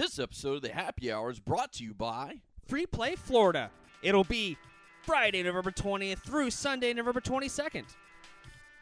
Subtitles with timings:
[0.00, 3.70] This episode of the Happy Hour is brought to you by Free Play Florida.
[4.02, 4.56] It'll be
[5.02, 7.84] Friday, November 20th through Sunday, November 22nd.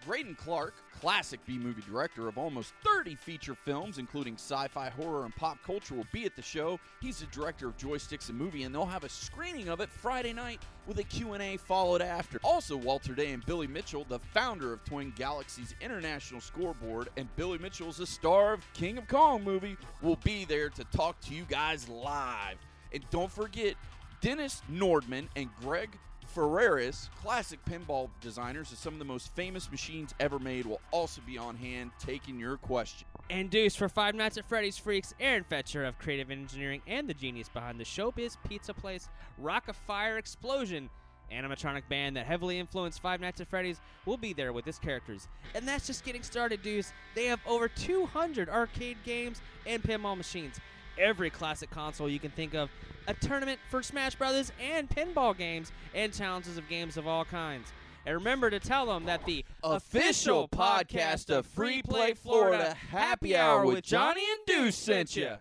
[0.07, 5.25] Greydon Clark, classic B movie director of almost 30 feature films, including sci fi, horror,
[5.25, 6.79] and pop culture, will be at the show.
[7.01, 10.33] He's the director of Joysticks and Movie, and they'll have a screening of it Friday
[10.33, 12.39] night with a Q&A followed after.
[12.43, 17.59] Also, Walter Day and Billy Mitchell, the founder of Twin Galaxies International Scoreboard, and Billy
[17.59, 21.45] Mitchell's the star of King of Kong movie, will be there to talk to you
[21.45, 22.59] guys live.
[22.93, 23.75] And don't forget,
[24.21, 25.91] Dennis Nordman and Greg
[26.35, 31.21] Freres, classic pinball designers of some of the most famous machines ever made, will also
[31.27, 33.07] be on hand taking your question.
[33.31, 37.15] And Deuce for Five Nights at Freddy's Freaks, Aaron Fechter of Creative Engineering and the
[37.15, 40.89] genius behind the Showbiz Pizza Place, Rock-afire Explosion,
[41.33, 45.29] animatronic band that heavily influenced Five Nights at Freddy's, will be there with his characters.
[45.55, 46.93] And that's just getting started, Deuce.
[47.15, 50.59] They have over 200 arcade games and pinball machines.
[50.99, 52.71] Every classic console you can think of,
[53.07, 57.73] a tournament for Smash Brothers and pinball games, and challenges of games of all kinds.
[58.05, 63.67] And remember to tell them that the Official podcast of Free Play Florida Happy Hour
[63.67, 65.35] with Johnny and Deuce sent you.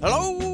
[0.00, 0.51] Hello,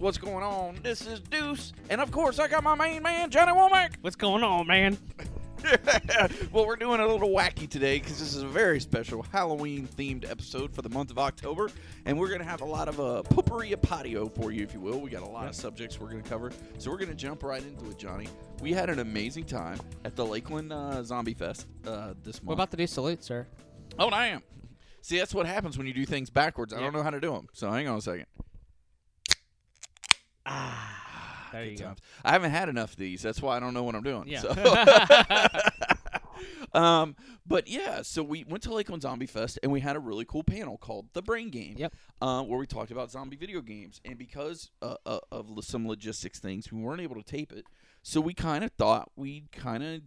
[0.00, 0.78] What's going on?
[0.82, 3.96] This is Deuce, and of course, I got my main man, Johnny Womack.
[4.00, 4.96] What's going on, man?
[6.52, 10.28] well, we're doing a little wacky today because this is a very special Halloween themed
[10.28, 11.68] episode for the month of October,
[12.06, 14.80] and we're going to have a lot of uh, potpourri patio for you, if you
[14.80, 14.98] will.
[14.98, 17.42] We got a lot of subjects we're going to cover, so we're going to jump
[17.42, 18.26] right into it, Johnny.
[18.62, 22.46] We had an amazing time at the Lakeland uh, Zombie Fest uh, this month.
[22.48, 23.46] We're about to do salute, sir.
[23.98, 24.42] Oh, damn.
[25.02, 26.72] See, that's what happens when you do things backwards.
[26.72, 26.84] I Yeah.
[26.84, 28.24] don't know how to do them, so hang on a second.
[30.52, 31.94] Ah, there you Good go.
[32.24, 33.22] I haven't had enough of these.
[33.22, 34.24] That's why I don't know what I'm doing.
[34.26, 34.40] Yeah.
[34.40, 34.50] So.
[36.80, 37.16] um,
[37.46, 40.44] but yeah, so we went to Lakeland Zombie Fest and we had a really cool
[40.44, 41.74] panel called The Brain Game.
[41.78, 41.94] Yep.
[42.20, 46.38] Uh, where we talked about zombie video games, and because uh, uh, of some logistics
[46.38, 47.64] things, we weren't able to tape it.
[48.02, 50.00] So we kind of thought we'd kind of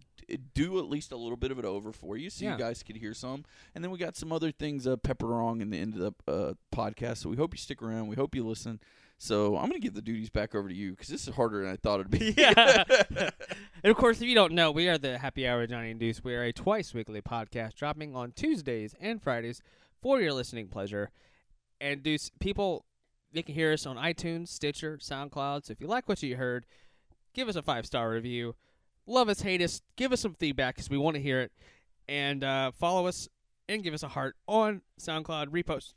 [0.54, 2.54] do at least a little bit of it over for you, so Yeah.
[2.54, 3.46] you guys could hear some.
[3.76, 6.32] And then we got some other things uh, peppered along in the end of the
[6.32, 7.18] uh, podcast.
[7.18, 8.08] So we hope you stick around.
[8.08, 8.80] We hope you listen.
[9.18, 11.72] So I'm gonna give the duties back over to you because this is harder than
[11.72, 12.34] I thought it'd be.
[12.38, 12.84] yeah.
[13.10, 16.24] and of course, if you don't know, we are the Happy Hour Johnny and Deuce.
[16.24, 19.62] We are a twice weekly podcast dropping on Tuesdays and Fridays
[20.02, 21.10] for your listening pleasure.
[21.80, 22.86] And Deuce, people,
[23.32, 25.66] they can hear us on iTunes, Stitcher, SoundCloud.
[25.66, 26.66] So if you like what you heard,
[27.34, 28.56] give us a five star review.
[29.06, 31.52] Love us, hate us, give us some feedback because we want to hear it.
[32.08, 33.28] And uh, follow us
[33.68, 35.94] and give us a heart on SoundCloud, repost,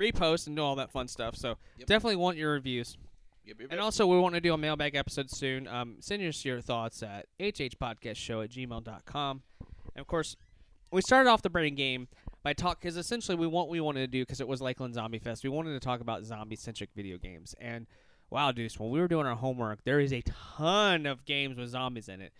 [0.00, 1.36] repost, and do all that fun stuff.
[1.36, 1.86] So Yep.
[1.86, 2.96] definitely want your reviews.
[3.44, 5.66] Yep, yep, And also, we want to do a mailbag episode soon.
[5.66, 9.42] Um, send us your thoughts at hhpodcastshow at gmail.com.
[9.94, 10.36] And of course,
[10.92, 12.08] we started off the brain game
[12.42, 15.18] by talk because essentially we want we wanted to do because it was Lakeland Zombie
[15.18, 15.42] Fest.
[15.44, 17.54] We wanted to talk about zombie centric video games.
[17.60, 17.86] And
[18.30, 21.68] wow, Deuce, when we were doing our homework, there is a ton of games with
[21.70, 22.32] zombies in it.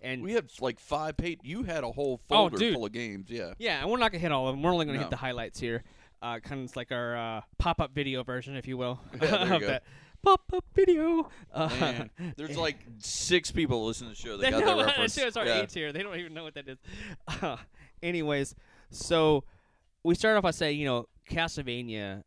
[0.00, 1.40] And we had like five page.
[1.42, 2.74] You had a whole Oh, folder dude.
[2.74, 3.30] full of games.
[3.30, 3.54] Yeah.
[3.58, 4.62] yeah, and we're not gonna hit all of them.
[4.62, 5.02] We're only gonna No.
[5.04, 5.82] hit the highlights here.
[6.24, 8.98] Uh, kind of like our uh, pop up video version, if you will.
[9.20, 9.66] Yeah, there you of go.
[9.66, 9.82] that
[10.22, 11.28] pop up video.
[11.52, 14.86] Uh, Man, there's like six people listening to the show that They got know that
[14.86, 15.14] reference.
[15.18, 15.92] shows our age here.
[15.92, 16.78] They don't even know what that is.
[18.02, 18.54] Anyways,
[18.90, 19.44] so
[20.02, 22.22] we started off by saying, you know, Castlevania,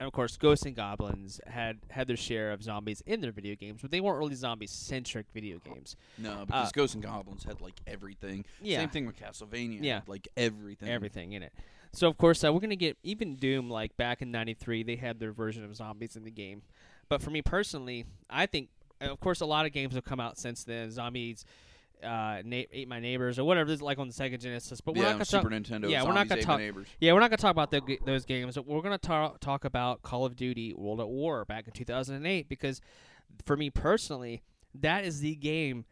[0.00, 3.54] and of course, Ghosts and Goblins had had their share of zombies in their video
[3.54, 5.94] games, but they weren't really zombie-centric video games.
[6.16, 8.40] No, because Ghosts and Goblins had like everything.
[8.40, 8.78] Uh, Yeah.
[8.80, 9.78] Same thing with Castlevania.
[9.82, 10.00] Yeah.
[10.06, 10.88] like everything.
[10.88, 11.52] Everything in it.
[11.92, 13.68] So of course, uh, we're gonna get even Doom.
[13.68, 16.62] Like back in '93, they had their version of zombies in the game.
[17.10, 20.38] But for me personally, I think, of course, a lot of games have come out
[20.38, 20.90] since then.
[20.90, 21.44] Zombies.
[22.02, 23.68] Uh, na- ate my neighbors or whatever.
[23.68, 25.90] This is like on the Sega Genesis, but we're yeah, not gonna Super talk, Nintendo.
[25.90, 26.60] yeah, we're not gonna talk-
[27.00, 28.54] Yeah, we're not gonna talk about the, those games.
[28.54, 32.48] But We're gonna ta- talk about Call of Duty World at War back in 2008
[32.48, 32.80] because,
[33.44, 34.42] for me personally,
[34.74, 35.84] that is the game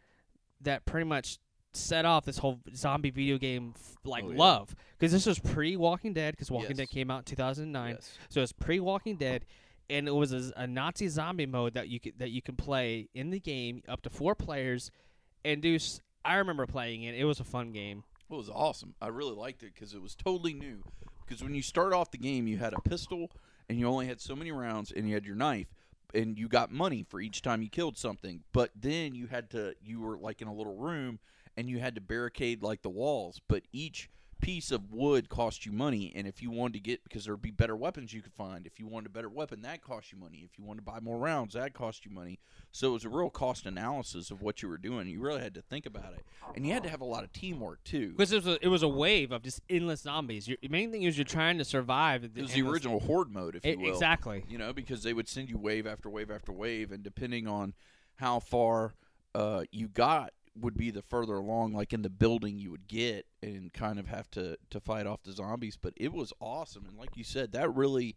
[0.61, 1.39] that pretty much
[1.75, 4.39] set off this whole zombie video game f- like Oh, yeah.
[4.39, 6.79] love because this was pre Walking Dead because Walking Yes.
[6.79, 8.17] Dead came out in 2009, Yes.
[8.31, 9.45] so it's pre Walking Dead.
[9.91, 13.09] And it was a, a Nazi zombie mode that you could, that you can play
[13.15, 14.91] in the game up to four players,
[15.45, 16.01] and Deuce.
[16.25, 17.15] I remember playing it.
[17.15, 18.05] It was a fun game.
[18.31, 18.95] It was awesome.
[19.01, 20.83] I really liked it because it was totally new.
[21.25, 23.31] Because when you start off the game, you had a pistol
[23.69, 25.67] and you only had so many rounds, and you had your knife,
[26.15, 28.43] and you got money for each time you killed something.
[28.53, 31.19] But then you had to, you were like in a little room,
[31.57, 33.41] and you had to barricade like the walls.
[33.47, 34.09] But each
[34.41, 37.51] piece of wood cost you money, and if you wanted to get because there'd be
[37.51, 38.67] better weapons you could find.
[38.67, 40.49] If you wanted a better weapon, that cost you money.
[40.51, 42.39] If you wanted to buy more rounds, that cost you money.
[42.71, 45.09] So it was a real cost analysis of what you were doing.
[45.09, 46.25] You really had to think about it,
[46.55, 48.11] and you had to have a lot of teamwork too.
[48.11, 50.49] Because it was a, it was a wave of just endless zombies.
[50.49, 52.25] Your the main thing is you're trying to survive.
[52.25, 53.93] It was the original horde mode, if you will.
[53.93, 54.45] Exactly.
[54.49, 57.75] You know, because they would send you wave after wave after wave, and depending on
[58.17, 58.95] how far
[59.35, 63.27] uh, you got, would be the further along, like in the building, you would get
[63.43, 65.77] and kind of have to to fight off the zombies.
[65.81, 68.17] But it was awesome, and like you said, that really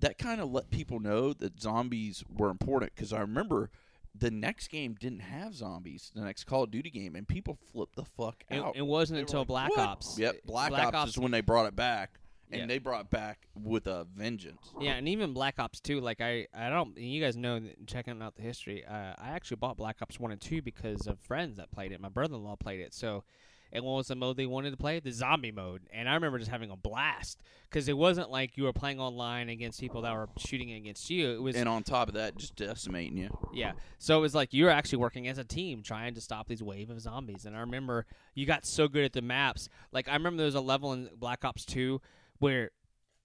[0.00, 2.92] that kind of let people know that zombies were important.
[2.94, 3.70] Because I remember
[4.16, 7.96] the next game didn't have zombies, the next Call of Duty game, and people flipped
[7.96, 8.76] the fuck It, out.
[8.76, 10.18] it wasn't They until like, Black "What?" Ops.
[10.18, 12.66] Yep, Black, Black Ops, Ops- is when they brought it back, and Yeah.
[12.66, 14.72] they brought back with a vengeance.
[14.80, 18.36] Yeah, and even Black Ops 2, like I, I don't, you guys know, checking out
[18.36, 21.70] the history, uh, I actually bought Black Ops 1 and 2 because of friends that
[21.70, 22.00] played it.
[22.00, 23.24] My brother-in-law played it, so,
[23.72, 25.00] and what was the mode they wanted to play?
[25.00, 25.82] The zombie mode.
[25.92, 29.48] And I remember just having a blast because it wasn't like you were playing online
[29.48, 31.30] against people that were shooting against you.
[31.32, 33.36] It was, And on top of that, just decimating you.
[33.52, 33.72] yeah.
[33.98, 36.62] So it was like you were actually working as a team trying to stop these
[36.62, 37.46] wave of zombies.
[37.46, 39.68] And I remember you got so good at the maps.
[39.90, 42.00] Like I remember there was a level in Black Ops 2
[42.38, 42.70] where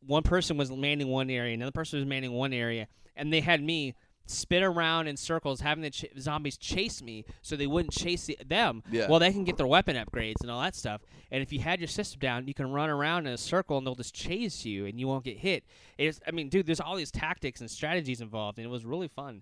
[0.05, 3.61] one person was manning one area, another person was manning one area, and they had
[3.61, 3.95] me
[4.25, 8.37] spin around in circles, having the ch- zombies chase me so they wouldn't chase the-
[8.45, 8.83] them.
[8.91, 9.07] Yeah.
[9.09, 11.01] Well, they can get their weapon upgrades and all that stuff.
[11.31, 13.87] And if you had your system down, you can run around in a circle and
[13.87, 15.63] they'll just chase you and you won't get hit.
[15.97, 19.07] It's, I mean, dude, there's all these tactics and strategies involved, and it was really
[19.07, 19.41] fun.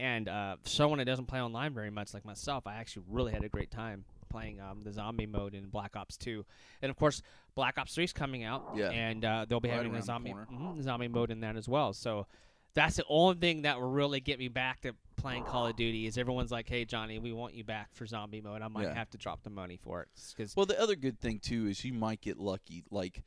[0.00, 3.44] And uh, someone that doesn't play online very much, like myself, I actually really had
[3.44, 6.44] a great time playing um, the zombie mode in Black Ops 2.
[6.82, 7.22] And of course,
[7.54, 8.90] Black Ops 3 is coming out, Yeah.
[8.90, 11.68] and uh, they'll be Right having a the zombie mhm, zombie mode in that as
[11.68, 11.92] well.
[11.92, 12.26] So
[12.74, 16.06] that's the only thing that will really get me back to playing Call of Duty.
[16.06, 18.94] Is everyone's like, "Hey, Johnny, we want you back for zombie mode." I might Yeah.
[18.94, 21.84] have to drop the money for it because Well, the other good thing too is
[21.84, 22.82] you might get lucky.
[22.90, 23.22] Like,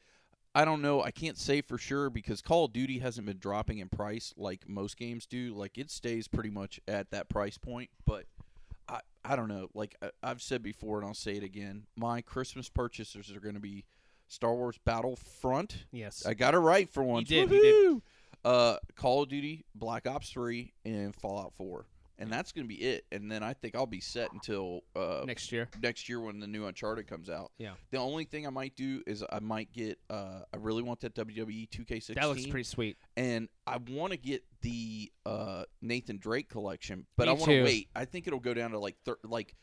[0.54, 1.01] I don't know.
[1.01, 4.68] I can't say for sure because Call of Duty hasn't been dropping in price like
[4.68, 5.54] most games do.
[5.54, 7.89] Like, it stays pretty much at that price point.
[8.06, 8.25] But
[8.89, 9.69] I, I don't know.
[9.74, 11.84] Like I, I've said before, and I'll say it again.
[11.95, 13.86] My Christmas purchases are going to be
[14.28, 15.86] Star Wars Battlefront.
[15.92, 17.28] yes, I got it right for once.
[17.30, 18.01] did, you did.
[18.45, 21.86] Uh, Call of Duty, Black Ops Three, and Fallout Four,
[22.19, 23.06] and that's going to be it.
[23.12, 25.69] And then I think I'll be set until uh, next year.
[25.81, 27.52] next year when the new Uncharted comes out.
[27.58, 27.72] Yeah.
[27.92, 30.00] The only thing I might do is I might get.
[30.10, 32.16] Uh, I really want that WWE 2K16.
[32.16, 32.98] That looks pretty sweet.
[33.16, 37.64] And I want to get the uh, Nathan Drake collection, but Me I want to
[37.64, 37.90] wait.
[37.96, 39.56] I think it'll go down to like thir- like.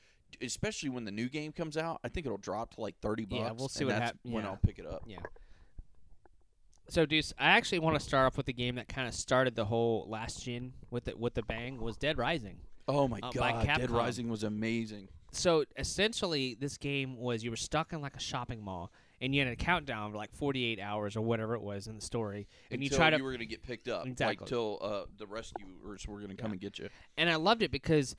[0.42, 3.40] Especially when the new game comes out, I think it'll drop to like thirty bucks.
[3.40, 4.50] Yeah, we'll see and what that's hap- when yeah.
[4.50, 5.04] I'll pick it up.
[5.06, 5.18] Yeah.
[6.88, 9.54] So, Deuce, I actually want to start off with the game that kind of started
[9.56, 12.58] the whole last gen with the with the bang was Dead Rising.
[12.86, 15.08] Oh my Uh, god, Dead Rising was amazing.
[15.32, 19.42] So essentially, this game was you were stuck in like a shopping mall, and you
[19.42, 22.82] had a countdown of like 48 hours or whatever it was in the story, and
[22.82, 23.16] you Until try to.
[23.16, 24.36] you were gonna get picked up, Exactly.
[24.42, 26.52] like till uh, the rescuers were gonna come Yeah.
[26.52, 26.88] and get you.
[27.16, 28.14] and I loved it because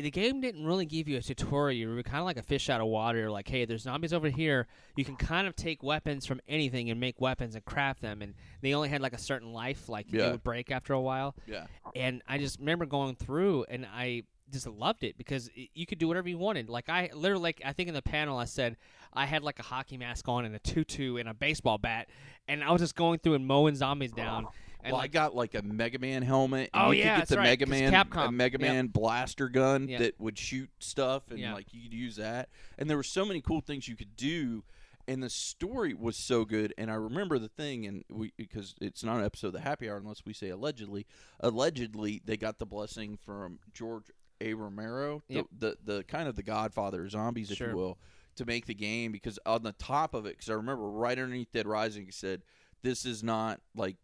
[0.00, 1.78] the game didn't really give you a tutorial.
[1.90, 3.30] You were kind of like a fish out of water.
[3.30, 4.66] Like, hey, there's zombies over here.
[4.96, 8.22] You can kind of take weapons from anything and make weapons and craft them.
[8.22, 10.28] And they only had like a certain life, like Yeah.
[10.28, 11.34] it would break after a while.
[11.46, 15.98] Yeah, and I just remember going through and I just loved it because you could
[15.98, 16.68] do whatever you wanted.
[16.68, 18.76] Like I literally, like I think in the panel I said
[19.12, 22.08] I had like a hockey mask on and a tutu and a baseball bat,
[22.48, 24.48] and I was just going through and mowing zombies down.
[24.82, 26.70] And well, I got like a Mega Man helmet.
[26.72, 28.28] And Oh, you yeah, could get that's the right, Mega Man, Capcom.
[28.28, 28.60] a Mega Yep.
[28.60, 30.00] Man blaster gun Yep.
[30.00, 31.54] that would shoot stuff, and Yeah.
[31.54, 32.48] like you could use that.
[32.78, 34.64] And there were so many cool things you could do,
[35.08, 36.72] and the story was so good.
[36.78, 39.88] And I remember the thing, and we because it's not an episode of the Happy
[39.90, 41.06] Hour unless we say allegedly.
[41.40, 44.04] Allegedly, they got the blessing from George
[44.40, 44.54] A.
[44.54, 45.46] Romero, Yep.
[45.58, 47.70] the, the the kind of the Godfather of zombies, if Sure.
[47.70, 47.98] you will,
[48.36, 49.10] to make the game.
[49.12, 52.42] Because on the top of it, because I remember right underneath Dead Rising, it said
[52.82, 53.96] this is not like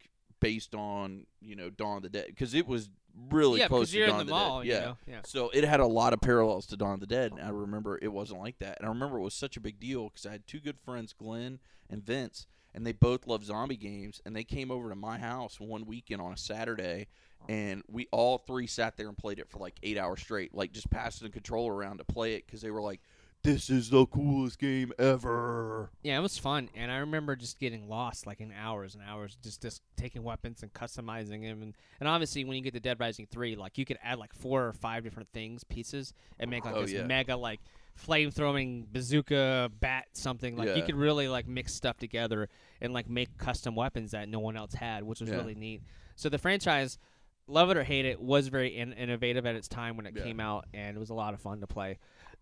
[0.47, 2.89] based on you know Dawn of the Dead because it was
[3.31, 4.61] really yeah, close to you're Dawn in the of the mall.
[4.61, 4.67] Dead.
[4.67, 4.81] You Yeah.
[4.81, 4.97] know?
[5.09, 5.21] yeah.
[5.25, 7.99] So it had a lot of parallels to Dawn of the Dead, and I remember
[8.01, 8.77] it wasn't like that.
[8.79, 11.13] And I remember it was such a big deal because I had two good friends,
[11.13, 11.59] Glenn
[11.91, 14.21] and Vince, and they both love zombie games.
[14.25, 17.09] And they came over to my house one weekend on a Saturday,
[17.49, 20.73] and we all three sat there and played it for like eight hours straight, like
[20.73, 23.01] just passing the controller around to play it because they were like,
[23.47, 27.89] "This is the coolest game ever." Yeah, it was fun, and I remember just getting
[27.89, 32.09] lost like in hours and hours, just just taking weapons and customizing them, and and
[32.09, 34.73] obviously when you get to Dead Rising three, like you could add like four or
[34.73, 37.05] five different things, pieces, and make like Oh, this yeah.
[37.05, 37.61] mega like
[37.95, 40.57] flame throwing bazooka bat something.
[40.57, 42.49] Like you could really like mix stuff together
[42.81, 45.37] and like make custom weapons that no one else had, which was Yeah.
[45.37, 45.83] really neat.
[46.15, 46.99] So the franchise,
[47.47, 50.25] love it or hate it, was very in- innovative at its time when it Yeah.
[50.25, 51.99] came out, and it was a lot of fun to play,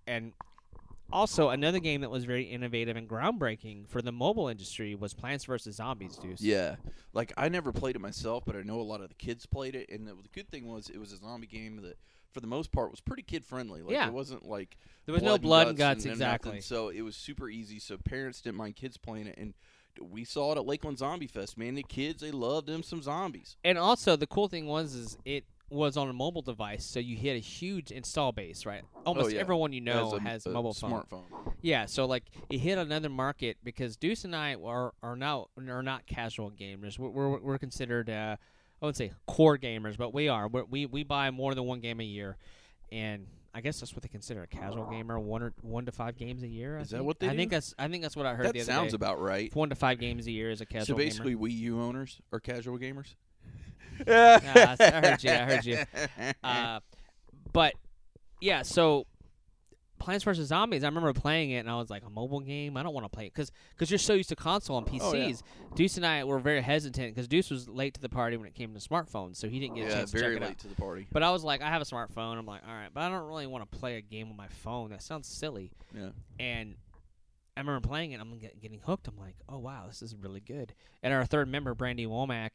[0.06, 0.32] and
[1.12, 5.44] Also, another game that was very innovative and groundbreaking for the mobile industry was Plants
[5.44, 6.16] vs Zombies.
[6.16, 6.40] Deuce.
[6.40, 6.76] Yeah,
[7.12, 9.74] like I never played it myself, but I know a lot of the kids played
[9.76, 11.98] it, and the, the good thing was it was a zombie game that,
[12.32, 13.82] for the most part, was pretty kid friendly.
[13.82, 14.08] Like Yeah.
[14.08, 16.60] it wasn't like There was no blood and guts, and- and nothing, exactly.
[16.62, 17.78] so it was super easy.
[17.78, 19.54] So parents didn't mind kids playing it, and
[20.00, 21.56] we saw it at Lakeland Zombie Fest.
[21.56, 23.56] Man, the kids they loved them some zombies.
[23.62, 27.16] And also, the cool thing was is it was on a mobile device, so you
[27.16, 28.82] hit a huge install base, right?
[29.04, 29.40] Almost Oh, yeah.
[29.40, 30.90] everyone you know As a, has a a mobile phone.
[30.92, 31.24] smartphone.
[31.60, 35.82] Yeah, so like it hit another market because Deuce and I are are now are
[35.82, 36.98] not casual gamers.
[36.98, 38.36] We're we're, we're considered uh,
[38.80, 40.48] I would say core gamers, but we are.
[40.48, 42.36] We're, we we buy more than one game a year,
[42.92, 45.18] and I guess that's what they consider a casual gamer.
[45.18, 46.76] One or one to five games a year.
[46.78, 47.06] I Is that think.
[47.06, 48.92] what they I think that's I think that's what I heard That the other sounds
[48.92, 48.96] day.
[48.96, 49.54] about right.
[49.54, 51.10] one to five games a year is a casual gamer.
[51.10, 53.14] So basically, Wii U owners are casual gamers.
[54.06, 55.78] I heard you, I heard you.
[56.42, 56.80] Uh,
[57.52, 57.74] but
[58.40, 59.06] yeah, so
[60.04, 60.84] Plants vs Zombies.
[60.84, 62.76] I remember playing it, and I was like, a mobile game.
[62.76, 65.00] I don't want to play it because because you're so used to console and PCs.
[65.02, 65.32] Oh, yeah.
[65.74, 68.54] Deuce and I were very hesitant because Deuce was late to the party when it
[68.54, 70.50] came to smartphones, so he didn't get a yeah, chance to very check it late
[70.50, 70.58] out.
[70.58, 71.06] to the party.
[71.10, 72.36] But I was like, I have a smartphone.
[72.36, 74.48] I'm like, all right, but I don't really want to play a game on my
[74.48, 74.90] phone.
[74.90, 75.72] That sounds silly.
[75.94, 76.10] Yeah.
[76.38, 76.74] And
[77.56, 78.20] I remember playing it.
[78.20, 79.08] I'm get, getting hooked.
[79.08, 80.74] I'm like, oh wow, this is really good.
[81.02, 82.50] And our third member, Brandy Womack,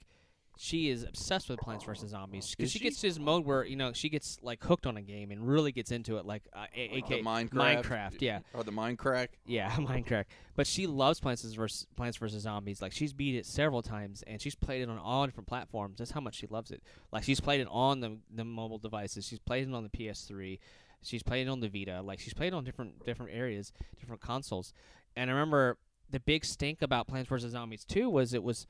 [0.61, 2.83] she is obsessed with Plants vs Zombies because she, she?
[2.83, 5.47] gets to this mode where you know she gets like hooked on a game and
[5.47, 8.39] really gets into it, like uh, a- Like AK Minecraft, Minecraft, yeah.
[8.53, 9.29] or the Minecraft.
[9.45, 10.25] yeah, Minecraft.
[10.57, 12.81] But she loves Plants vs Plants vs Zombies.
[12.81, 15.99] Like she's beat it several times, and she's played it on all different platforms.
[15.99, 16.83] That's how much she loves it.
[17.13, 19.25] Like she's played it on the the mobile devices.
[19.25, 20.59] She's played it on the PS3.
[21.01, 22.01] She's played it on the Vita.
[22.01, 24.73] Like she's played it on different different areas, different consoles.
[25.15, 25.77] And I remember
[26.09, 28.67] the big stink about Plants vs Zombies 2 was it was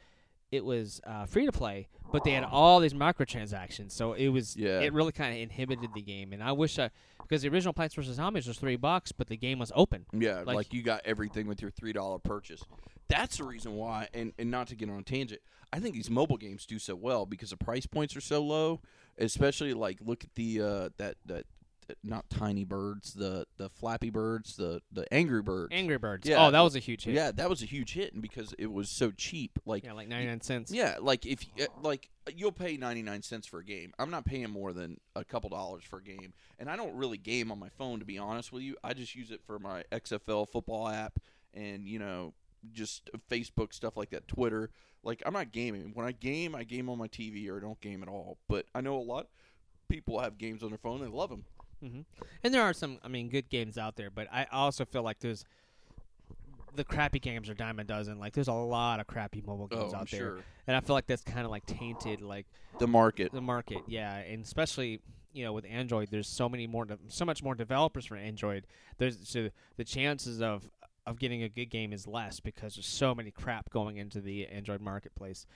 [0.51, 3.91] it was uh, free to play, but they had all these microtransactions.
[3.91, 4.79] So it was Yeah.
[4.79, 6.33] it really kind of inhibited the game.
[6.33, 6.89] And I wish I
[7.19, 10.05] because the original Plants vs Zombies was three bucks, but the game was open.
[10.11, 12.63] Yeah, Like- like, you got everything with your three dollar purchase.
[13.07, 15.41] That's the reason why, and, and not to get on a tangent,
[15.71, 18.81] I think these mobile games do so well because the price points are so low.
[19.17, 20.65] Especially like look at the uh,
[20.97, 21.45] that that that-
[22.03, 25.73] not tiny birds, the the Flappy Birds, the the Angry Birds.
[25.73, 26.27] Angry Birds.
[26.27, 26.45] Yeah.
[26.45, 27.15] Oh, that was a huge hit.
[27.15, 30.07] Yeah, that was a huge hit, and because it was so cheap, like Yeah, like
[30.07, 30.71] 99 cents.
[30.71, 33.91] yeah, like if uh, like you'll pay 99 cents for a game.
[33.97, 36.33] I'm not paying more than a couple dollars for a game.
[36.59, 38.75] And I don't really game on my phone to be honest with you.
[38.83, 41.17] I just use it for my XFL football app
[41.53, 42.33] and you know
[42.71, 44.69] just Facebook stuff like that, Twitter.
[45.01, 45.91] Like I'm not gaming.
[45.93, 48.37] When I game, I game on my TV or I don't game at all.
[48.47, 49.27] But I know a lot of
[49.87, 51.45] people have games on their phone and love them.
[51.81, 52.01] Hmm
[52.43, 55.19] And there are some, I mean, good games out there, but I also feel like
[55.19, 55.45] there's
[56.75, 58.19] the crappy games are dime a dozen.
[58.19, 60.39] Like there's a lot of crappy mobile games Oh, out there, sure.
[60.67, 62.45] and I feel like that's kind of like tainted like
[62.79, 63.31] The market.
[63.31, 63.79] the market.
[63.87, 65.01] Yeah, and especially
[65.33, 68.65] you know with Android, there's so many more, de- so much more developers for Android.
[68.97, 70.69] There's so the chances of
[71.07, 74.45] of getting a good game is less because there's so many crap going into the
[74.47, 75.47] Android marketplace.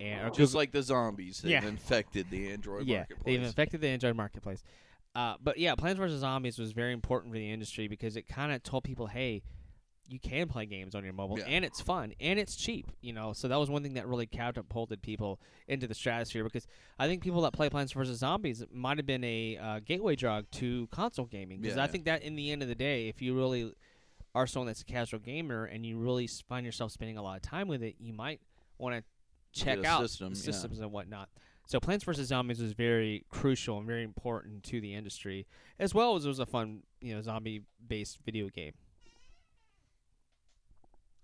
[0.00, 1.64] And Just Google- like the zombies, they've Yeah.
[1.66, 3.24] infected the Android yeah, marketplace.
[3.24, 4.62] they've infected the Android marketplace.
[5.18, 8.52] Uh, but yeah, Plants vs Zombies was very important for the industry because it kind
[8.52, 9.42] of told people, hey,
[10.08, 11.46] you can play games on your mobile, Yeah.
[11.46, 12.86] and it's fun and it's cheap.
[13.00, 16.68] You know, so that was one thing that really catapulted people into the stratosphere because
[17.00, 20.48] I think people that play Plants vs Zombies might have been a uh, gateway drug
[20.52, 21.90] to console gaming because Yeah, I yeah.
[21.90, 23.72] think that in the end of the day, if you really
[24.36, 27.42] are someone that's a casual gamer and you really find yourself spending a lot of
[27.42, 28.40] time with it, you might
[28.78, 29.02] want to
[29.52, 30.44] check out system, the yeah.
[30.44, 31.28] systems and whatnot.
[31.68, 35.46] So Plants vs Zombies was very crucial and very important to the industry,
[35.78, 38.72] as well as it was a fun, you know, zombie-based video game.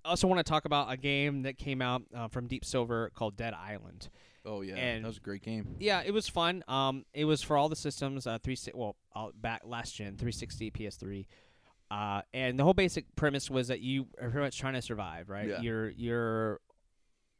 [0.05, 3.11] I also want to talk about a game that came out uh, from Deep Silver
[3.15, 4.11] called Dead Island.
[4.45, 5.77] Oh yeah, and- that was a great game.
[5.81, 6.63] Yeah, it was fun.
[6.69, 8.27] Um, it was for all the systems.
[8.27, 11.25] Uh, three well, uh, back last gen, 360, PS3.
[11.91, 15.31] Uh, and the whole basic premise was that you are pretty much trying to survive,
[15.31, 15.49] right?
[15.49, 15.63] Yeah.
[15.63, 16.61] You're you're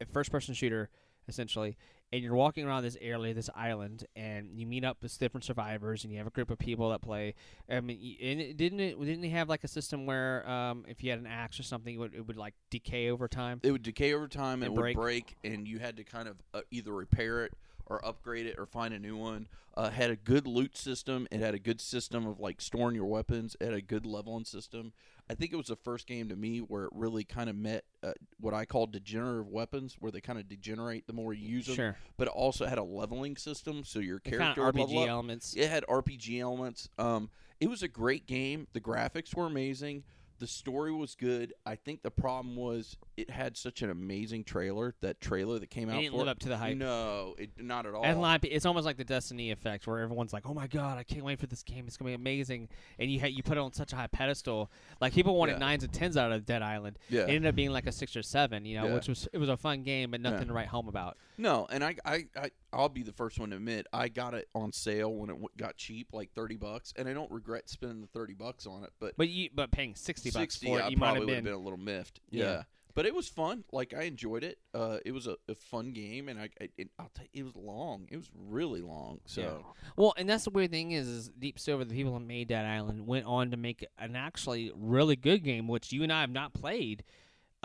[0.01, 0.89] a first person shooter
[1.27, 1.77] essentially,
[2.13, 6.03] and you're walking around this area, this island, and you meet up with different survivors,
[6.03, 7.33] and you have a group of people that play.
[7.69, 11.03] I mean, and it, didn't it didn't it have like a system where um, if
[11.03, 13.59] you had an axe or something, it would, it would like decay over time?
[13.63, 14.61] It would decay over time.
[14.61, 14.95] and It And would break.
[14.95, 17.53] break, and you had to kind of uh, either repair it
[17.87, 19.47] or upgrade it or find a new one.
[19.77, 21.27] Uh, had a good loot system.
[21.31, 23.57] It had a good system of like storing your weapons.
[23.59, 24.93] It had a good leveling system.
[25.29, 27.83] I think it was the first game to me where it really kind of met
[28.03, 31.65] uh, what I call degenerative weapons, where they kind of degenerate the more you use
[31.65, 31.75] them.
[31.75, 35.55] Sure, But it also had a leveling system, so your kind character of RPG elements.
[35.55, 36.89] It had RPG elements.
[36.99, 37.29] Um,
[37.59, 38.67] it was a great game.
[38.73, 40.03] The graphics were amazing.
[40.39, 41.53] The story was good.
[41.65, 44.93] I think the problem was it had such an amazing trailer.
[45.01, 46.31] That trailer that came It out didn't for live it.
[46.31, 46.75] up to the hype.
[46.77, 48.03] No, it not at all.
[48.03, 51.03] And lot it's almost like the Destiny effect, where everyone's like, "Oh my god, I
[51.03, 51.85] can't wait for this game!
[51.87, 52.67] It's gonna be amazing!"
[52.99, 54.69] And you ha- you put it on such a high pedestal.
[54.99, 55.57] Like people wanted Yeah.
[55.59, 56.99] nines and tens out of Dead Island.
[57.09, 57.21] yeah.
[57.21, 58.93] It ended up being like a six or seven, you know, Yeah.
[58.95, 60.45] which was it was a fun game, but nothing Yeah.
[60.47, 61.17] to write home about.
[61.37, 64.47] No, and I, I, I, I'll be the first one to admit I got it
[64.55, 68.01] on sale when it w- got cheap, like thirty bucks, and I don't regret spending
[68.01, 68.91] the thirty bucks on it.
[68.99, 71.19] But But you but paying sixty bucks 60, for it, I you might probably have
[71.21, 71.35] would been.
[71.35, 72.19] have been a little miffed.
[72.29, 72.43] Yeah.
[72.43, 72.63] Yeah.
[72.93, 73.63] but it was fun.
[73.71, 74.57] Like I enjoyed it.
[74.73, 77.43] Uh, it was a, a fun game, and I, I it, I'll tell you, it
[77.43, 78.07] was long.
[78.09, 79.19] It was really long.
[79.25, 79.65] So
[79.97, 82.65] Well, and that's the weird thing is, is Deep Silver, the people that made Dead
[82.65, 86.31] Island, went on to make an actually really good game, which you and I have
[86.31, 87.03] not played.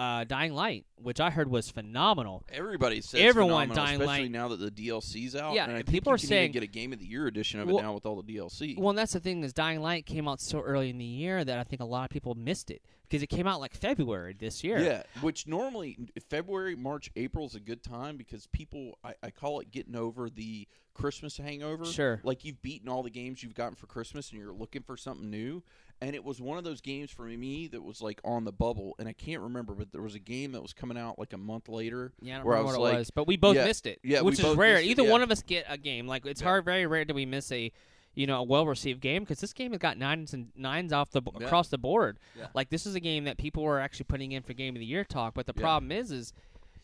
[0.01, 2.43] Uh, Dying Light, which I heard was phenomenal.
[2.51, 5.53] everybody says Everyone phenomenal, Dying especially Light- now that the DLC's out.
[5.53, 7.01] Yeah, and I and think people you are can saying- even get a game of
[7.01, 8.77] the year edition of Well- it now with all the DLC.
[8.79, 11.45] Well, and that's the thing is Dying Light came out so early in the year
[11.45, 14.33] that I think a lot of people missed it because it came out like February
[14.39, 14.79] this year.
[14.83, 15.99] Yeah, which normally
[16.31, 20.31] February, March, April is a good time because people, I, I call it getting over
[20.31, 21.85] the Christmas hangover.
[21.85, 22.21] Sure.
[22.25, 25.29] Like you've beaten all the games you've gotten for Christmas and you're looking for something
[25.29, 25.63] new.
[26.03, 28.95] And it was one of those games for me that was like on the bubble.
[28.99, 31.39] And I can't remember, but there was a game that was coming out like a
[31.39, 32.13] month later.
[32.23, 33.87] Yeah, I don't Where I was what it like- was, but we both Yeah, missed
[33.87, 33.99] it.
[34.03, 34.79] yeah, which is rare.
[34.79, 35.11] it, Either yeah.
[35.11, 36.07] one of us get a game.
[36.07, 36.47] Like it's Yeah.
[36.49, 37.71] hard, very rare that we miss a,
[38.15, 41.21] you know, a well-received game because this game has got nines and nines off the
[41.35, 42.19] across the board.
[42.55, 44.87] Like this is a game that people were actually putting in for game of the
[44.87, 45.35] year talk.
[45.35, 46.33] But the problem is, is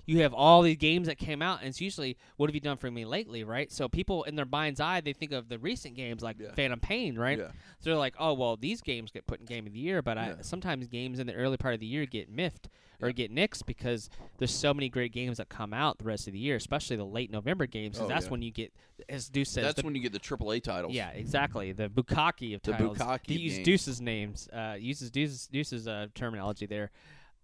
[0.06, 2.76] you have all these games that came out, and it's usually what have you done
[2.76, 3.70] for me lately, right?
[3.72, 6.52] So people in their mind's eye, they think of the recent games like Yeah.
[6.54, 7.38] Phantom Pain, right?
[7.38, 7.48] Yeah.
[7.80, 10.16] So they're like, oh well, these games get put in game of the year, but
[10.16, 12.68] I, sometimes games in the early part of the year get miffed
[13.02, 13.12] or Yeah.
[13.12, 14.08] get nixed because
[14.38, 17.04] there's so many great games that come out the rest of the year, especially the
[17.04, 17.98] late November games.
[18.00, 18.30] Oh, that's yeah.
[18.30, 18.72] when you get,
[19.08, 20.94] as Deuce says, That's the, when you get the AAA titles.
[20.94, 22.96] yeah, exactly, the Bukaki of The titles.
[22.98, 23.62] bukkake He of used.
[23.64, 26.90] Deuce's names, uh, uses Deuce's, Deuce's uh, terminology there.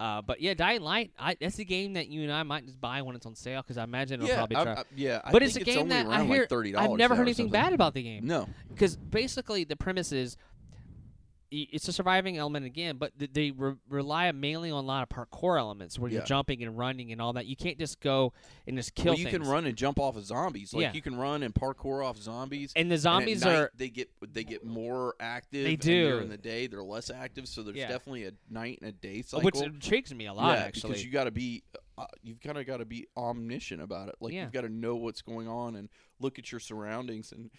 [0.02, 2.80] Uh, but yeah, Dying Light, I, that's a game that you and I might just
[2.80, 4.72] buy when it's on sale because I imagine it'll Yeah, probably I- try.
[4.72, 5.20] I- yeah.
[5.22, 6.40] I but think it's a game only that I hear.
[6.40, 8.48] like $30 I've never heard anything bad about the game No.
[8.68, 10.36] because basically the premise is
[11.54, 15.58] it's a surviving element again, but they re- rely mainly on a lot of parkour
[15.58, 17.44] elements where you're jumping and running and all that.
[17.46, 18.32] You can't just go
[18.66, 19.36] and just kill well, you things.
[19.42, 20.72] can run and jump off of zombies.
[20.72, 20.92] Like Yeah.
[20.94, 22.72] you can run and parkour off zombies.
[22.74, 25.64] and the And zombies night, are they get they get more active.
[25.64, 26.08] They and do.
[26.10, 27.88] during the day they're less active, so there's Yeah.
[27.88, 29.44] definitely a night and a day cycle.
[29.44, 30.90] which intrigues me a lot yeah, actually.
[30.92, 31.62] because you got to be
[31.98, 34.14] uh, you've kind of got to be omniscient about it.
[34.20, 34.44] Like Yeah.
[34.44, 37.50] you've got to know what's going on and look at your surroundings and.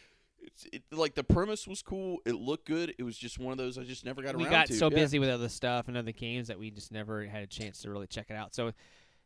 [0.71, 2.17] It, like the premise was cool.
[2.25, 2.93] It looked good.
[2.97, 4.37] It was just one of those I just never got around.
[4.37, 4.73] we around got to.
[4.75, 4.95] so Yeah.
[4.95, 7.89] busy with other stuff and other games that we just never had a chance to
[7.89, 8.53] really check it out.
[8.53, 8.71] So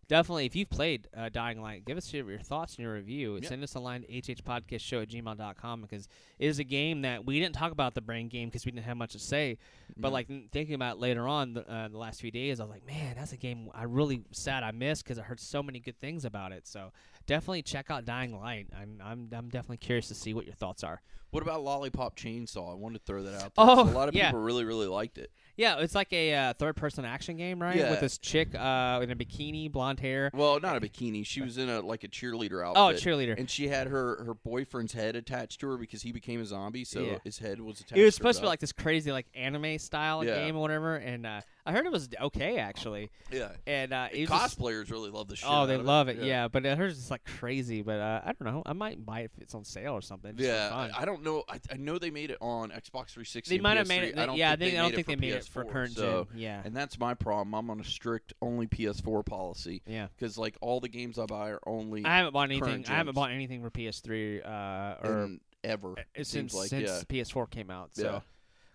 [0.07, 3.39] definitely, if you've played uh, Dying Light, give us your, your thoughts and your review.
[3.41, 3.49] Yeah.
[3.49, 6.07] Send us a line to hhpodcastshow at gmail.com because
[6.39, 8.85] it is a game that we didn't talk about the brain game because we didn't
[8.85, 9.57] have much to say.
[9.97, 12.85] But like thinking about later on the, uh, the last few days, I was like,
[12.85, 15.99] man, that's a game I really sad I missed because I heard so many good
[15.99, 16.67] things about it.
[16.67, 16.91] So
[17.27, 18.67] definitely check out Dying Light.
[18.75, 21.01] I'm I'm I'm definitely curious to see what your thoughts are.
[21.31, 22.71] What about Lollipop Chainsaw?
[22.71, 23.51] I wanted to throw that out there.
[23.57, 24.27] Oh, a lot of yeah.
[24.27, 25.31] people really really liked it.
[25.57, 27.75] Yeah, it's like a uh, third-person action game, right?
[27.75, 27.89] Yeah.
[27.89, 30.29] With this chick uh, in a bikini, blonde hair.
[30.31, 31.25] Well, not a bikini.
[31.25, 32.77] She was in a like a cheerleader outfit.
[32.79, 33.37] Oh, a cheerleader.
[33.37, 36.85] And she had her her boyfriend's head attached to her because he became a zombie,
[36.85, 37.17] so Yeah.
[37.23, 37.97] his head was attached.
[37.99, 40.35] It was supposed to be like this crazy, like anime style Yeah.
[40.35, 43.09] game or whatever, and uh, I heard it was okay actually.
[43.31, 43.49] yeah.
[43.65, 45.47] And uh, it was just- Cosplayers really love the show.
[45.49, 46.47] oh, they love it, yeah.
[46.47, 47.81] But I heard it's like crazy.
[47.81, 48.61] But uh, I don't know.
[48.65, 50.35] I might buy it if it's on sale or something.
[50.35, 50.69] for Yeah.
[50.71, 51.26] I, I don't know.
[51.49, 53.55] I, I know they made it on Xbox 360.
[53.57, 54.07] they might have made PS3.
[54.09, 54.17] it.
[54.19, 55.63] I don't yeah, think they, they I don't made think it they made it for
[55.65, 56.39] PS4, current so- gen.
[56.39, 57.53] Yeah, And that's my problem.
[57.53, 60.07] I'm on a strict only PS4 policy yeah.
[60.17, 62.85] because like all the games I buy are only I haven't bought anything.
[62.87, 65.29] I haven't bought anything for PS3 uh, or
[65.63, 65.93] ever.
[66.15, 67.89] It since seems like since yeah, PS4 came out.
[67.93, 68.19] So, Yeah.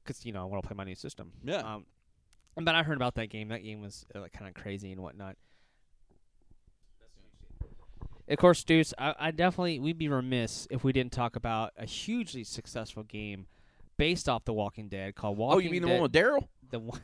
[0.04, 1.32] because you know I want to play my new system.
[1.44, 1.58] yeah.
[1.58, 1.86] Um,
[2.56, 3.48] but I heard about that game.
[3.48, 5.36] That game was uh, like kind of crazy and whatnot.
[8.32, 11.84] Of course, Deuce, I, I definitely we'd be remiss if we didn't talk about a
[11.84, 13.46] hugely successful game
[13.98, 16.48] based off The Walking Dead called Walking oh, you mean the one with Daryl?
[16.70, 17.00] the one?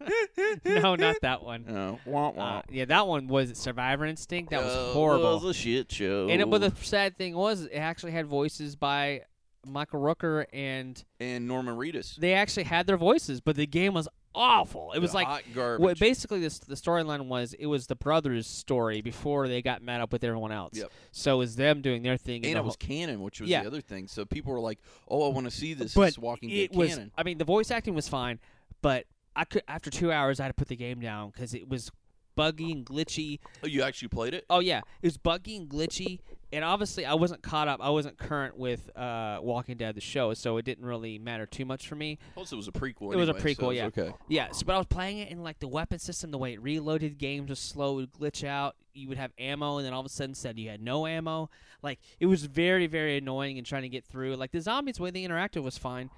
[0.64, 1.64] no, not that one.
[1.66, 2.58] No, wah, wah.
[2.58, 4.50] Uh, yeah, that one was Survival Instinct.
[4.50, 5.34] That was horrible.
[5.34, 6.28] Was a shit show.
[6.28, 9.22] and it, but the sad thing was, it actually had voices by
[9.66, 12.16] Michael Rooker, and and Norman Reedus.
[12.16, 14.92] they actually had their voices, but the game was awful.
[14.92, 15.82] It was like hot garbage.
[15.82, 20.00] What basically this the storyline was it was the brothers' story before they got met
[20.00, 20.74] up with everyone else.
[20.76, 20.90] Yep.
[21.12, 22.44] So it was them doing their thing.
[22.44, 23.62] and the it was canon, which was Yeah.
[23.62, 24.06] the other thing.
[24.08, 25.94] So people were like, "Oh, I want to see this.
[25.94, 26.88] but It's Walking it Dead was.
[26.90, 28.38] canon." I mean, the voice acting was fine,
[28.82, 31.68] but I could after two hours I had to put the game down because it
[31.68, 31.90] was
[32.34, 33.40] buggy and glitchy.
[33.64, 34.44] Oh, you actually played it?
[34.48, 36.20] Oh yeah, it was buggy and glitchy,
[36.52, 37.80] and obviously I wasn't caught up.
[37.82, 41.64] I wasn't current with uh, Walking Dead the show, so it didn't really matter too
[41.64, 42.18] much for me.
[42.34, 43.12] Plus, it was a prequel.
[43.12, 43.86] It was a anyway, so prequel, it's yeah.
[43.86, 44.14] Okay.
[44.28, 46.62] Yeah, so, but I was playing it in like the weapon system, the way it
[46.62, 48.76] reloaded games was slow, it would glitch out.
[48.94, 51.50] You would have ammo, and then all of a sudden said you had no ammo.
[51.82, 54.34] Like it was very, very annoying and trying to get through.
[54.36, 56.10] Like the zombies, the way they interacted was fine,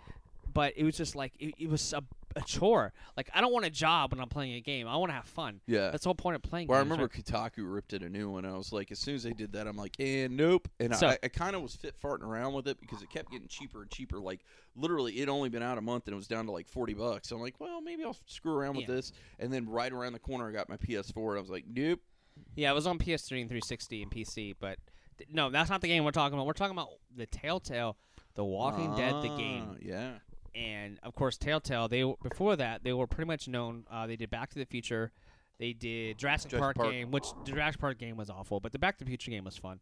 [0.52, 2.02] but it was just like it, it was a,
[2.36, 2.92] a chore.
[3.16, 4.86] Like I don't want a job when I'm playing a game.
[4.86, 5.60] I want to have fun.
[5.66, 5.90] Yeah.
[5.90, 6.68] That's the whole point of playing.
[6.68, 7.24] Well, I remember right?
[7.24, 8.44] Kotaku ripped it a new one.
[8.44, 10.68] I was like, as soon as they did that, I'm like, and nope.
[10.78, 13.30] And So- I, I kind of was fit farting around with it because it kept
[13.32, 14.18] getting cheaper and cheaper.
[14.20, 14.40] Like
[14.76, 17.28] literally, it only been out a month and it was down to like forty bucks.
[17.28, 18.94] So I'm like, well, maybe I'll screw around with Yeah.
[18.96, 19.12] this.
[19.38, 22.00] And then right around the corner, I got my PS4, and I was like, nope.
[22.54, 24.78] Yeah, it was on PS3 and 360 and PC, but
[25.18, 26.46] th- no, that's not the game we're talking about.
[26.46, 27.98] We're talking about the Telltale,
[28.34, 29.66] The Walking Dead, the game.
[29.72, 30.10] Ah, Yeah.
[30.54, 31.88] And of course Telltale.
[31.88, 33.84] They before that they were pretty much known.
[33.90, 35.12] Uh, they did Back to the Future,
[35.58, 36.90] they did Jurassic, Jurassic Park, Park.
[36.90, 39.44] game, which the Jurassic Park game was awful, but the Back to the Future game
[39.44, 39.80] was fun.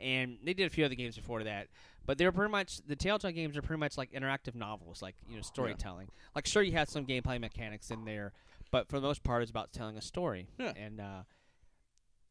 [0.00, 1.66] And they did a few other games before that,
[2.06, 5.16] but they were pretty much the Telltale games are pretty much like interactive novels, like
[5.28, 6.08] you know storytelling.
[6.34, 8.32] Like sure you had some gameplay mechanics in there,
[8.70, 10.48] but for the most part it's about telling a story.
[10.58, 10.72] Yeah.
[10.76, 11.22] And uh,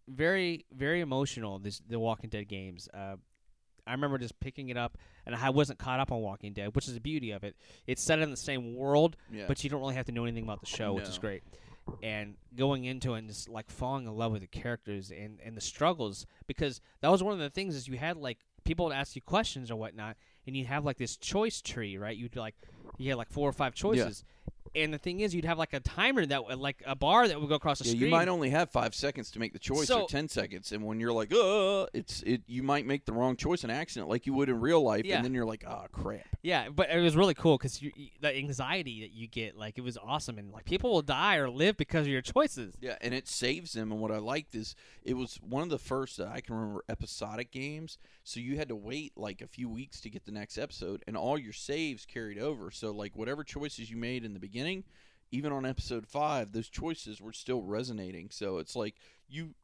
[0.07, 1.59] very very emotional.
[1.59, 2.89] This the Walking Dead games.
[2.93, 3.17] Uh,
[3.85, 6.87] I remember just picking it up, and I wasn't caught up on Walking Dead, which
[6.87, 7.55] is the beauty of it.
[7.85, 9.45] It's set in the same world, Yeah.
[9.47, 11.43] but you don't really have to know anything about the show, which is great.
[12.03, 15.55] And going into it and just like falling in love with the characters and, and
[15.55, 18.93] the struggles, because that was one of the things is you had like people would
[18.95, 22.17] ask you questions or whatnot, and you'd have like this choice tree, right?
[22.17, 22.55] You'd like
[22.97, 24.23] you had like four or five choices.
[24.75, 27.39] And the thing is, you'd have like a timer that would, like a bar that
[27.39, 28.03] would go across the yeah, screen.
[28.03, 30.83] you might only have five seconds to make the choice, So- or ten seconds, and
[30.85, 34.25] when you're like, "uh," it's it, you might make the wrong choice in accident, like
[34.25, 35.17] you would in real life, Yeah.
[35.17, 39.01] and then you're like, "Ah, crap." Yeah, but it was really cool because the anxiety
[39.01, 42.05] that you get, like, it was awesome, and like people will die or live because
[42.07, 42.75] of your choices.
[42.81, 43.91] Yeah, and it saves them.
[43.91, 46.83] And what I liked is it was one of the first that I can remember
[46.89, 47.97] episodic games.
[48.23, 51.15] So you had to wait like a few weeks to get the next episode, and
[51.15, 52.71] all your saves carried over.
[52.71, 54.56] So like whatever choices you made in the beginning,
[55.31, 58.29] even on episode five, those choices were still resonating.
[58.31, 58.95] So it's like
[59.29, 59.55] you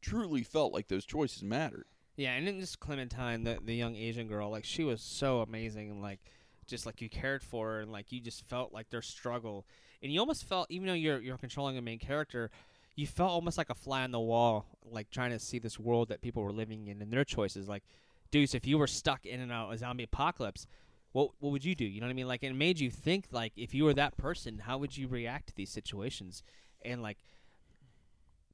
[0.00, 1.86] truly felt like those choices mattered.
[2.16, 5.90] Yeah, and then this Clementine, the the young Asian girl, like she was so amazing,
[5.90, 6.20] and like
[6.66, 9.64] just like you cared for her, and like you just felt like their struggle,
[10.02, 12.50] and you almost felt, even though you're you're controlling a main character,
[12.96, 16.08] you felt almost like a fly on the wall, like trying to see this world
[16.08, 17.68] that people were living in and their choices.
[17.68, 17.84] Like,
[18.30, 20.66] dudes, if you were stuck in a, a zombie apocalypse,
[21.12, 21.84] what what would you do?
[21.84, 22.28] You know what I mean?
[22.28, 25.48] Like, it made you think like if you were that person, how would you react
[25.48, 26.42] to these situations?
[26.84, 27.18] And like,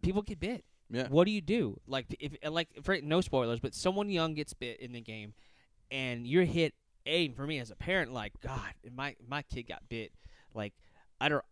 [0.03, 0.65] people get bit.
[0.91, 1.09] Yeah.
[1.09, 1.81] What do you do?
[1.87, 5.35] Like if like for, no spoilers, but someone young gets bit in the game,
[5.91, 6.75] and you're hit.
[7.07, 10.13] A for me as a parent, like God, my my kid got bit.
[10.53, 10.75] Like
[11.19, 11.45] I don't.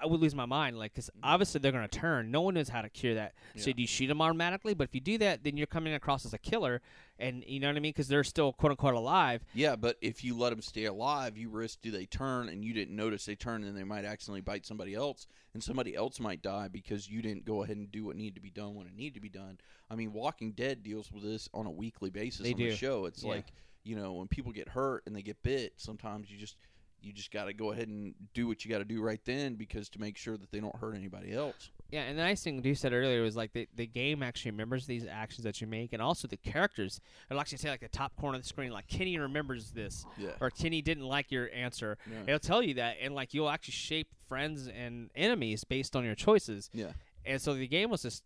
[0.00, 1.24] I would lose my mind, like, because mm-hmm.
[1.24, 2.30] obviously they're gonna turn.
[2.30, 3.34] No one knows how to cure that.
[3.56, 4.74] So do you shoot them automatically?
[4.74, 6.80] But if you do that, then you're coming across as a killer,
[7.18, 7.90] and you know what I mean?
[7.90, 9.44] Because they're still quote unquote alive.
[9.54, 12.72] Yeah, but if you let them stay alive, you risk do they turn and you
[12.72, 16.42] didn't notice they turn and they might accidentally bite somebody else and somebody else might
[16.42, 18.94] die because you didn't go ahead and do what needed to be done when it
[18.94, 19.58] needed to be done.
[19.90, 22.70] I mean, Walking Dead deals with this on a weekly basis They on do.
[22.70, 23.06] the show.
[23.06, 23.30] It's Yeah.
[23.30, 23.46] like,
[23.82, 26.56] you know, when people get hurt and they get bit, sometimes you just
[27.00, 29.54] you just got to go ahead and do what you got to do right then
[29.54, 31.70] because to make sure that they don't hurt anybody else.
[31.90, 34.86] Yeah, and the nice thing you said earlier was like the, the game actually remembers
[34.86, 37.00] these actions that you make, and also the characters.
[37.30, 40.30] It'll actually say like the top corner of the screen, like Kenny remembers this, Yeah.
[40.40, 41.96] or Kenny didn't like your answer.
[42.10, 42.22] Yeah.
[42.26, 46.14] It'll tell you that, and like you'll actually shape friends and enemies based on your
[46.14, 46.68] choices.
[46.74, 46.92] Yeah.
[47.24, 48.22] And so the game was just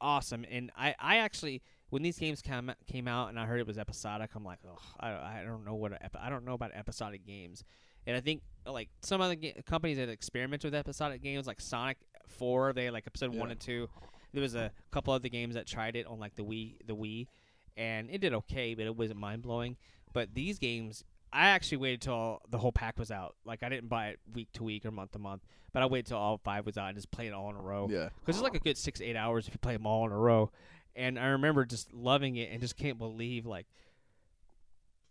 [0.00, 3.66] awesome, and I, I actually when these games came came out and I heard it
[3.66, 6.72] was episodic, I'm like, oh, I, I don't know what epi- I don't know about
[6.74, 7.62] episodic games,
[8.06, 11.60] and I think uh, like some other ga- companies that experimented with episodic games, like
[11.60, 13.88] Sonic Four, they like episode one and two.
[14.32, 17.28] There was a couple other games that tried it on like the Wii, the Wii,
[17.76, 19.76] and it did okay, but it wasn't mind blowing.
[20.12, 23.34] But these games, I actually waited till the whole pack was out.
[23.44, 26.06] Like I didn't buy it week to week or month to month, but I waited
[26.06, 28.08] till all five was out and just played it all in a row Yeah.
[28.20, 30.18] because it's like a good six eight hours if you play them all in a
[30.18, 30.50] row.
[30.96, 33.66] And I remember just loving it and just can't believe like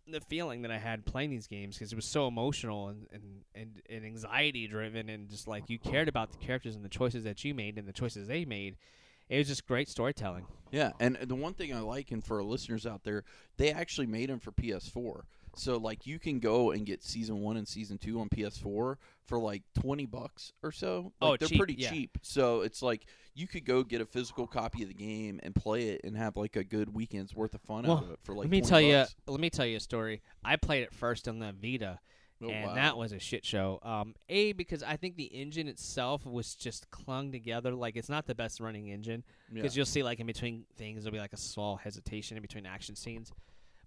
[0.08, 3.24] the feeling that I had playing these games because it was so emotional and, and,
[3.56, 7.24] and, and anxiety driven and just like you cared about the characters and the choices
[7.24, 8.76] that you made and the choices they made.
[9.30, 10.46] It was just great storytelling.
[10.72, 13.24] Yeah, and the one thing I like, and for listeners out there,
[13.58, 15.22] they actually made them for PS4.
[15.56, 19.40] So like you can go and get season one and season two on PS4 for
[19.40, 21.14] like twenty bucks or so.
[21.22, 21.92] Like, Oh, they're cheap, pretty yeah.
[21.92, 22.18] cheap.
[22.22, 25.90] So it's like you could go get a physical copy of the game and play
[25.90, 28.34] it and have like a good weekend's worth of fun Well, out of it for
[28.34, 28.46] like.
[28.46, 29.06] let me 20 tell you.
[29.28, 30.22] Let me tell you a story.
[30.44, 32.00] I played it first on the Vita,
[32.44, 32.76] Oh, and wow.
[32.76, 33.80] that was a shit show.
[33.84, 37.74] Um, a because I think the engine itself was just clung together.
[37.74, 39.62] Like it's not the best running engine Yeah.
[39.62, 42.66] because you'll see like in between things there'll be like a small hesitation in between
[42.66, 43.32] action scenes.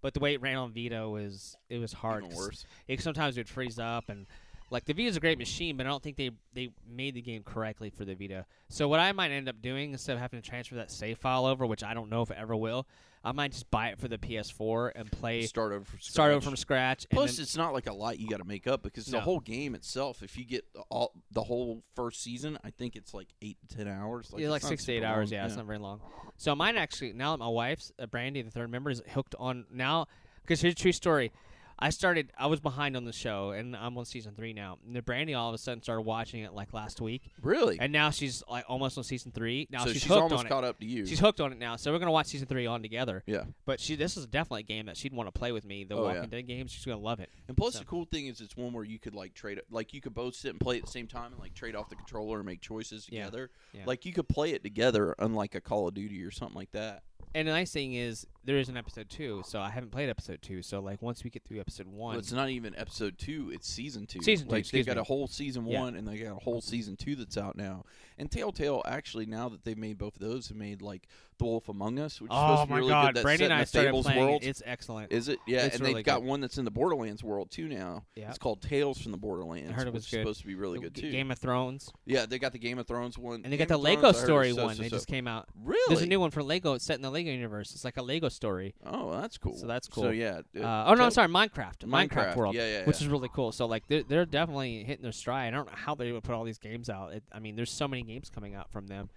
[0.00, 2.24] But the way it ran on Vita was it was hard.
[2.24, 2.64] Even worse.
[2.87, 4.26] It sometimes would freeze up and
[4.70, 7.42] like the Vita's a great machine, but I don't think they they made the game
[7.44, 8.46] correctly for the Vita.
[8.68, 11.46] So what I might end up doing instead of having to transfer that save file
[11.46, 12.87] over, which I don't know if it ever will,
[13.22, 15.85] I might just buy it for the PS4 and play Start over.
[15.85, 16.44] From start over scratch.
[16.50, 17.07] from scratch.
[17.11, 19.20] and Plus, then- it's not like a lot you got to make up because the
[19.20, 20.22] whole game itself.
[20.22, 23.88] If you get all the whole first season, I think it's like eight to ten
[23.88, 24.33] hours.
[24.33, 25.31] Like yeah, like six to eight hours.
[25.31, 25.38] long.
[25.38, 26.00] Yeah, it's not very long.
[26.37, 29.66] So mine actually now that my wife's uh, Brandy, the third member, is hooked on
[29.72, 30.07] now.
[30.42, 31.33] Because here's a true story.
[31.78, 32.32] I started.
[32.38, 34.78] I was behind on the show, and I'm on season three now.
[34.86, 37.78] And the Brandy all of a sudden started watching it like last week, Really?
[37.78, 39.68] and now she's like almost on season three.
[39.70, 40.48] Now so she's, she's, hooked almost on it.
[40.48, 41.04] caught up to you.
[41.04, 43.22] She's hooked on it now, so we're gonna watch season three on together.
[43.26, 43.44] yeah.
[43.66, 45.84] But she, this is definitely a game that she'd want to play with me.
[45.84, 46.28] The Oh, Walking yeah.
[46.28, 47.28] Dead game, she's gonna love it.
[47.46, 49.92] And plus, So- the cool thing is, it's one where you could like trade, like
[49.92, 51.96] you could both sit and play at the same time and like trade off the
[51.96, 53.26] controller and make choices Yeah.
[53.26, 53.50] together.
[53.74, 53.82] Yeah.
[53.84, 57.02] Like you could play it together, unlike a Call of Duty or something like that.
[57.34, 60.40] And the nice thing is there is an episode two, so I haven't played episode
[60.40, 60.62] two.
[60.62, 63.68] So like once we get through episode one, Well, it's not even episode two; it's
[63.68, 64.22] season two.
[64.22, 65.00] Season two, Like they've got me.
[65.02, 65.80] a whole season Yeah.
[65.80, 67.85] one, and they got a whole season two that's out now.
[68.18, 71.06] And Telltale actually, now that they've made both of those, have made like
[71.38, 73.14] The Wolf Among Us, which is oh supposed to be my really god, good.
[73.16, 74.42] That's Brandy set and I the started Fables playing world.
[74.42, 75.12] It's excellent.
[75.12, 75.38] Is it?
[75.46, 76.28] Yeah, It's and really they've got good.
[76.28, 78.04] one that's in the Borderlands world too now.
[78.14, 78.30] Yeah.
[78.30, 79.70] It's called Tales from the Borderlands.
[79.70, 81.11] I heard it was supposed to be really good too.
[81.11, 83.68] Game of Thrones, yeah, they got the Game of Thrones one, and they Game got
[83.74, 84.76] the Lego Story one.
[84.78, 85.48] They just came out.
[85.62, 85.78] really.
[85.88, 86.72] There's a new one for Lego.
[86.72, 87.72] It's set in the Lego universe.
[87.74, 88.75] It's like a Lego story.
[88.85, 89.57] Oh, that's cool.
[89.57, 90.05] So that's cool.
[90.05, 90.42] So yeah.
[90.57, 91.79] Uh, oh no, I'm sorry, Minecraft.
[91.79, 93.07] Minecraft, Minecraft, world, yeah, yeah, which yeah.
[93.07, 93.51] is really cool.
[93.51, 95.53] So like they're, they're definitely hitting their stride.
[95.53, 97.12] I don't know how they would put all these games out.
[97.12, 99.09] It, I mean, there's so many games coming out from them,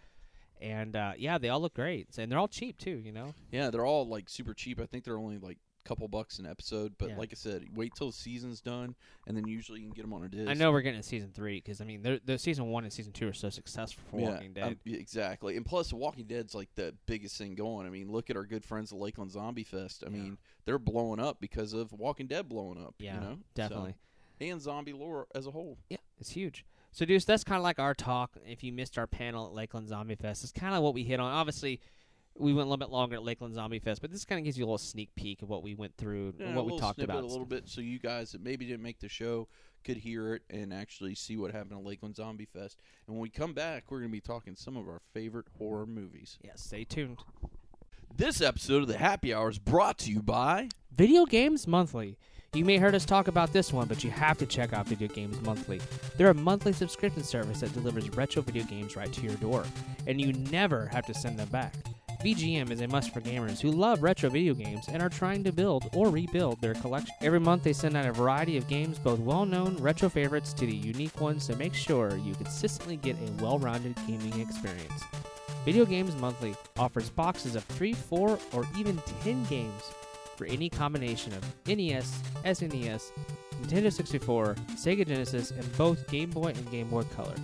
[0.60, 3.02] and uh, yeah, they all look great, and they're all cheap too.
[3.04, 3.34] You know.
[3.52, 4.80] Yeah, they're all like super cheap.
[4.80, 5.58] I think they're only like
[5.90, 6.94] couple bucks an episode.
[6.98, 7.18] But Yeah.
[7.18, 8.96] like I said, wait till the season's done,
[9.28, 10.50] and then usually you can get them on a disc.
[10.50, 13.12] I know we're getting to season three because I mean, the season one and season
[13.12, 14.64] two are so successful for Yeah, Walking Dead.
[14.64, 15.58] um, yeah, exactly.
[15.58, 17.88] And plus, The Walking Dead's like the biggest thing going.
[17.88, 20.04] I mean, look at our good friends at Lakeland Zombie Fest.
[20.06, 20.18] I Yeah.
[20.18, 22.96] mean, they're blowing up because of Walking Dead blowing up.
[23.00, 23.36] yeah, you know?
[23.36, 23.96] So- definitely.
[24.42, 25.78] and zombie lore as a whole.
[25.90, 26.66] Yeah, it's huge.
[26.92, 28.38] So, Deuce, that's kind of like our talk.
[28.48, 31.20] If you missed our panel at Lakeland Zombie Fest, it's kind of what we hit
[31.20, 31.30] on.
[31.32, 31.82] Obviously,
[32.40, 34.58] we went a little bit longer at Lakeland Zombie Fest, but this kind of gives
[34.58, 37.02] you a little sneak peek of what we went through Yeah, and what we talked
[37.02, 37.24] about.
[37.24, 39.48] a little bit, so you guys that maybe didn't make the show
[39.84, 42.80] could hear it and actually see what happened at Lakeland Zombie Fest.
[43.08, 45.86] And when we come back, we're going to be talking some of our favorite horror
[45.86, 46.38] movies.
[46.44, 47.18] Yeah, stay tuned.
[48.16, 50.70] This episode of the Happy Hour is brought to you by.
[50.96, 52.18] Video Games Monthly.
[52.54, 55.08] You may heard us talk about this one, but you have to check out Video
[55.08, 55.80] Games Monthly.
[56.18, 59.64] They're a monthly subscription service that delivers retro video games right to your door,
[60.08, 61.76] and you never have to send them back.
[62.24, 65.54] VGM is a must for gamers who love retro video games and are trying to
[65.54, 67.16] build or rebuild their collection.
[67.22, 70.66] Every month, they send out a variety of games, both well known retro favorites to
[70.66, 75.02] the unique ones, to make sure you consistently get a well rounded gaming experience.
[75.64, 79.94] Video Games Monthly offers boxes of 3, 4, or even 10 games
[80.36, 83.12] for any combination of NES, SNES,
[83.62, 87.36] Nintendo 64, Sega Genesis, and both Game Boy and Game Boy Color.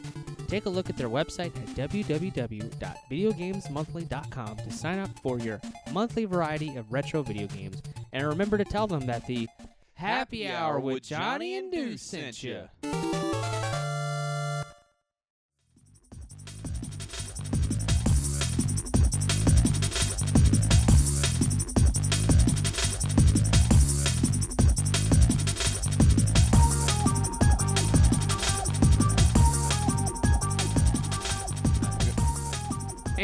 [0.47, 6.75] Take a look at their website at www.videogamesmonthly.com to sign up for your monthly variety
[6.75, 7.81] of retro video games.
[8.13, 9.47] And remember to tell them that the
[9.95, 12.61] Happy Hour with Johnny and Deuce sent you.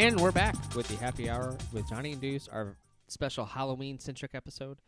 [0.02, 2.74] And we're back with the Happy Hour with Johnny and Deuce, our
[3.06, 4.78] special Halloween centric episode.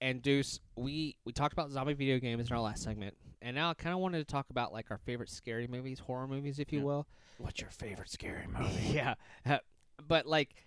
[0.00, 3.70] And Deuce, we we talked about zombie video games in our last segment, and now
[3.70, 6.72] I kind of wanted to talk about like our favorite scary movies, horror movies, if
[6.72, 6.84] you Yeah.
[6.84, 7.06] will.
[7.38, 8.88] What's your favorite scary movie?
[8.92, 9.14] yeah,
[9.46, 9.58] uh,
[10.08, 10.66] but like,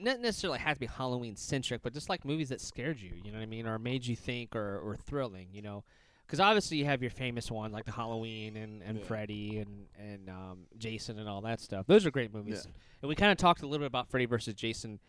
[0.00, 3.30] not necessarily have to be Halloween centric, but just like movies that scared you, you
[3.30, 5.84] know what I mean, or made you think, or or thrilling, you know.
[6.30, 9.04] Because obviously you have your famous ones like the Halloween and, and Yeah.
[9.04, 11.88] Freddy and and um, Jason and all that stuff.
[11.88, 12.62] Those are great movies.
[12.64, 12.72] Yeah.
[13.02, 15.00] And we kind of talked a little bit about Freddy versus Jason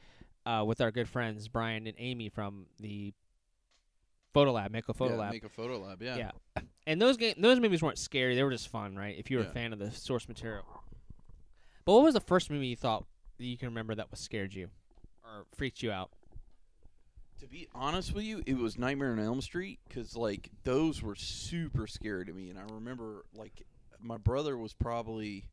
[0.47, 3.13] uh, with our good friends Brian and Amy from the
[4.33, 5.31] Photo Lab, Mako Photo yeah, Lab.
[5.33, 6.01] Make a photo lab.
[6.01, 6.17] Yeah.
[6.17, 6.61] Yeah.
[6.87, 9.15] And those game those movies weren't scary; they were just fun, right?
[9.15, 10.65] If you were a fan of the source material.
[11.85, 13.05] But what was the first movie you thought
[13.37, 14.69] that you can remember that was scared you
[15.23, 16.09] or freaked you out?
[17.41, 21.15] To be honest with you, it was Nightmare on Elm Street because like those were
[21.15, 23.63] super scary to me, and I remember like
[23.99, 25.45] my brother was probably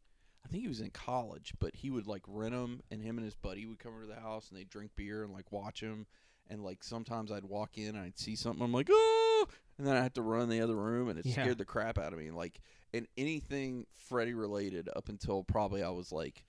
[0.45, 3.25] I think he was in college, but he would like rent them, and him and
[3.25, 5.81] his buddy would come over to the house and they'd drink beer and like watch
[5.81, 6.07] him.
[6.51, 9.47] And like sometimes I'd walk in and I'd see something, I'm like, oh,
[9.79, 11.33] and then I had to run in the other room, and it Yeah.
[11.43, 12.31] scared the crap out of me.
[12.31, 12.61] Like,
[12.95, 16.45] and anything Freddy related up until probably I was like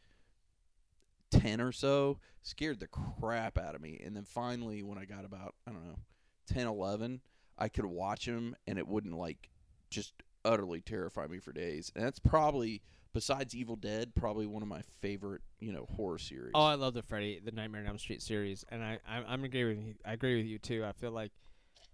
[1.31, 4.01] ten or so scared the crap out of me.
[4.03, 5.99] And then finally, when I got about I don't know
[6.47, 7.21] 10, 11,
[7.57, 9.49] I could watch him, and it wouldn't like
[9.89, 10.13] just
[10.45, 11.91] utterly terrify me for days.
[11.95, 12.81] And that's probably
[13.13, 16.51] besides Evil Dead, probably one of my favorite you know horror series.
[16.55, 19.43] Oh, I love the Freddy, the Nightmare on Elm Street series, and I, I I'm
[19.43, 19.95] agree with you.
[20.05, 20.85] I agree with you too.
[20.85, 21.31] I feel like,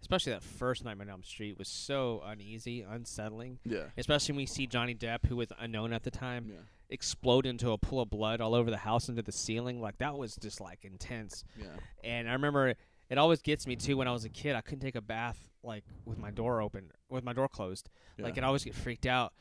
[0.06, 3.58] especially that first Nightmare on Elm Street was so uneasy, unsettling.
[3.66, 7.46] yeah, Especially when we see Johnny Depp, who was unknown at the time, yeah, explode
[7.48, 9.82] into a pool of blood all over the house into the ceiling.
[9.82, 11.44] Like that was just like intense.
[11.60, 11.68] yeah,
[12.04, 12.76] And I remember
[13.10, 13.98] it always gets me too.
[13.98, 16.92] When I was a kid, I couldn't take a bath like with my door open,
[17.10, 17.90] with my door closed.
[18.18, 18.26] Yeah.
[18.26, 19.34] Like it always get freaked out,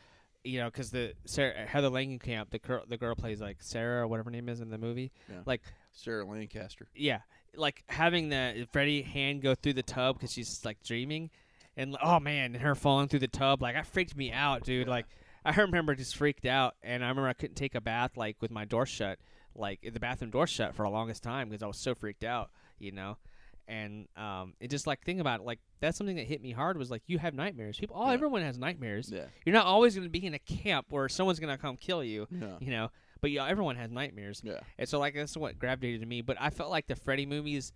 [0.43, 4.07] you know, because the Sarah, Heather Langenkamp, the girl, the girl plays like Sarah or
[4.07, 5.13] whatever her name is in the movie.
[5.31, 5.41] Yeah.
[5.45, 5.61] Like
[5.93, 6.89] Sarah Lancaster.
[6.95, 7.21] yeah,
[7.57, 11.31] like having the Freddy hand go through the tub because she's like dreaming,
[11.77, 14.87] and oh man, and her falling through the tub, like that freaked me out, dude.
[14.87, 14.91] Yeah.
[14.93, 15.07] Like
[15.45, 18.51] I remember just freaked out, and I remember I couldn't take a bath like with
[18.51, 19.19] my door shut,
[19.55, 22.51] like the bathroom door shut for the longest time because I was so freaked out,
[22.79, 23.19] you know.
[23.67, 26.77] And um, it just like think about it, like that's something that hit me hard
[26.77, 27.79] was like you have nightmares.
[27.79, 28.13] People, oh, Yeah.
[28.13, 29.11] everyone has nightmares.
[29.11, 31.77] Yeah, You're not always going to be in a camp where someone's going to come
[31.79, 32.91] kill you, yeah, you know.
[33.25, 34.43] But yeah, everyone has nightmares.
[34.45, 34.61] yeah.
[34.79, 36.21] And so like that's what gravitated to me.
[36.21, 37.73] But I felt like the Freddy movies,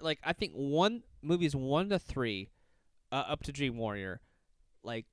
[0.00, 2.48] like I think one movies one to three,
[3.12, 4.22] uh, up to Dream Warrior,
[4.82, 5.04] like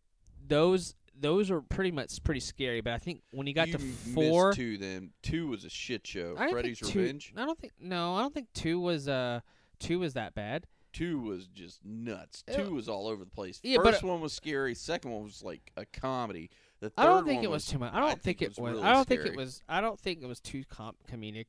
[0.47, 2.79] those those are pretty much pretty scary.
[2.79, 4.77] But I think when you got you to four, two.
[4.77, 6.35] Then two was a shit show.
[6.39, 7.33] I Freddy's two, Revenge.
[7.35, 9.41] I don't think no, I don't think two was uh
[9.79, 10.65] two was that bad.
[10.93, 12.45] Two was just nuts.
[12.55, 13.59] Two was all over the place.
[13.63, 14.75] Yeah, but- First one was scary.
[14.75, 16.49] Second one was like a comedy.
[16.81, 17.93] The I don't think one it was too much.
[17.93, 18.59] I don't think, it was.
[18.59, 19.61] really I don't think it was.
[19.69, 21.45] I don't think it was too com- comedic.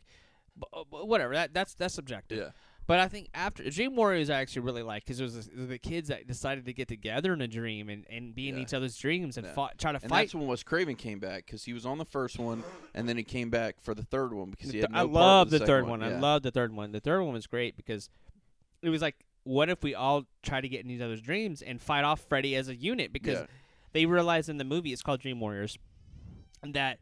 [0.57, 1.33] But, uh, but whatever.
[1.35, 2.37] That that's that's subjective.
[2.38, 2.51] Yeah,
[2.87, 6.09] But I think after Dream Warriors, I actually really like because it was the, kids
[6.09, 8.62] that decided to get together in a dream and, and be in Yeah.
[8.62, 9.55] each other's dreams and Yeah.
[9.55, 10.25] fought, try to and fight.
[10.25, 12.62] that's when Wes Craven came back because he was on the first one,
[12.95, 15.49] and then he came back for the third one because he had no I love
[15.49, 16.03] the, the, third one.
[16.03, 16.21] I Yeah.
[16.21, 16.92] love the third one.
[16.92, 18.11] The third one was great because
[18.83, 21.81] it was like, what if we all try to get in each other's dreams and
[21.81, 23.11] fight off Freddy as a unit?
[23.11, 23.47] Because Yeah.
[23.93, 25.79] They realized in the movie, it's called Dream Warriors,
[26.63, 26.99] that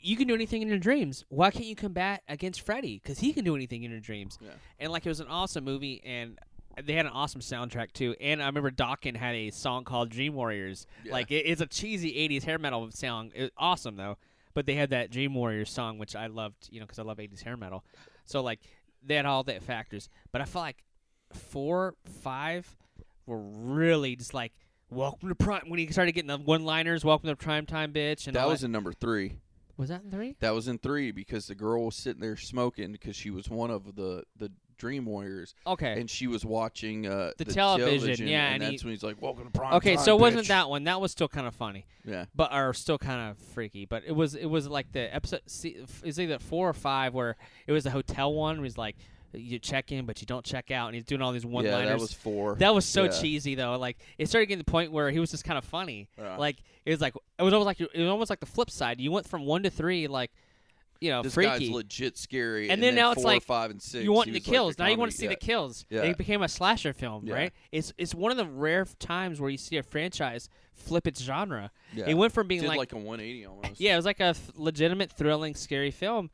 [0.00, 1.24] you can do anything in your dreams.
[1.28, 3.00] Why can't you combat against Freddy?
[3.02, 4.38] Because he can do anything in your dreams.
[4.40, 4.50] Yeah.
[4.78, 6.38] And like it was an awesome movie, and
[6.84, 8.14] they had an awesome soundtrack too.
[8.20, 10.86] And I remember Dokken had a song called Dream Warriors.
[11.04, 11.12] Yeah.
[11.12, 13.32] Like it, it's a cheesy '80s hair metal song.
[13.34, 14.18] It awesome though.
[14.54, 17.18] But they had that Dream Warriors song, which I loved, you know, because I love
[17.18, 17.84] '80s hair metal.
[18.24, 18.60] So like
[19.04, 20.08] they had all the factors.
[20.32, 20.82] But I felt like
[21.32, 22.76] four, five
[23.26, 24.52] were really just like
[24.90, 25.62] welcome to prime.
[25.68, 28.64] When he started getting the one-liners, welcome to prime time, bitch, and that all was
[28.64, 29.38] in number three.
[29.76, 30.36] was that in three?
[30.40, 33.70] That was in three because the girl was sitting there smoking because she was one
[33.70, 35.98] of the the Dream Warriors, Okay.
[35.98, 39.20] and she was watching uh, The television, yeah, and, and that's he- when he's like,
[39.22, 40.84] "Welcome to prime Okay, time, so it wasn't that one.
[40.84, 41.86] That was still kind of funny.
[42.04, 43.86] Yeah, but are still kind of freaky.
[43.86, 45.40] But it was it was like the episode.
[45.46, 48.56] See, is either four or five where it was the hotel one.
[48.58, 48.96] Where he's like,
[49.36, 51.80] you check in, but you don't check out, and he's doing all these one liners.
[51.80, 52.54] yeah, that was four.
[52.56, 53.10] That was so Yeah.
[53.10, 53.76] cheesy though.
[53.78, 56.08] Like it started getting to the point where he was just kind of funny.
[56.18, 56.36] Yeah.
[56.36, 59.00] Like it was like it was almost like it was almost like the flip side.
[59.00, 60.30] You went from one to three, like
[61.00, 61.66] you know, this freaky.
[61.66, 62.70] guy's legit scary.
[62.70, 64.02] And then now it's like, five, and six.
[64.02, 64.78] you want he the was like kills.
[64.78, 65.30] now you want to see yeah.
[65.30, 65.84] the kills.
[65.90, 66.02] Yeah.
[66.02, 67.34] It became a slasher film, Yeah.
[67.34, 67.52] right?
[67.70, 71.70] It's it's one of the rare times where you see a franchise flip its genre.
[71.92, 72.06] Yeah.
[72.08, 73.68] It went from being Did like like, a 180 almost.
[73.80, 76.30] Yeah, it was like a legitimate, thrilling, scary film,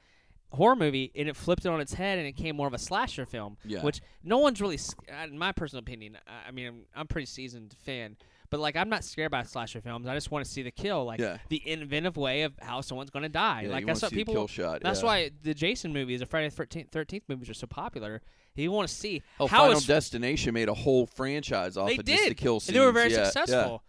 [0.52, 2.78] horror movie, and it flipped it on its head and it became more of a
[2.78, 3.56] slasher film.
[3.64, 3.82] Yeah.
[3.82, 4.78] Which no one's really,
[5.10, 6.18] uh, in my personal opinion.
[6.26, 8.16] I, I mean, I'm, I'm a pretty seasoned fan,
[8.50, 10.06] but like I'm not scared by slasher films.
[10.06, 11.38] I just want to see the kill, like Yeah.
[11.48, 13.62] the inventive way of how someone's going to die.
[13.62, 14.34] Yeah, like that's what people.
[14.34, 14.82] kill shot.
[14.82, 15.06] That's yeah.
[15.06, 18.20] why the Jason movies, the Friday the 13th, 13th movies are so popular.
[18.54, 22.04] You want to see Hell, how Final Destination made a whole franchise off they of
[22.04, 23.82] did, just the kill and they were very successful.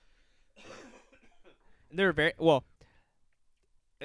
[1.91, 2.63] They were very well.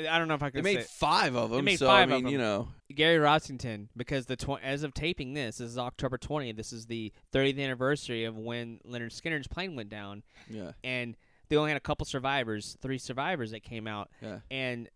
[0.06, 1.64] I don't know if I They can made say five of them.
[1.64, 4.94] made so five I of mean, you know, Gary Rossington because the tw- as of
[4.94, 6.56] taping this, this is October 20th.
[6.56, 11.16] This is the 30th anniversary of when Lynyrd Skynyrd's plane went down, yeah, and
[11.48, 14.88] they only had a couple survivors, three survivors that came out, yeah, and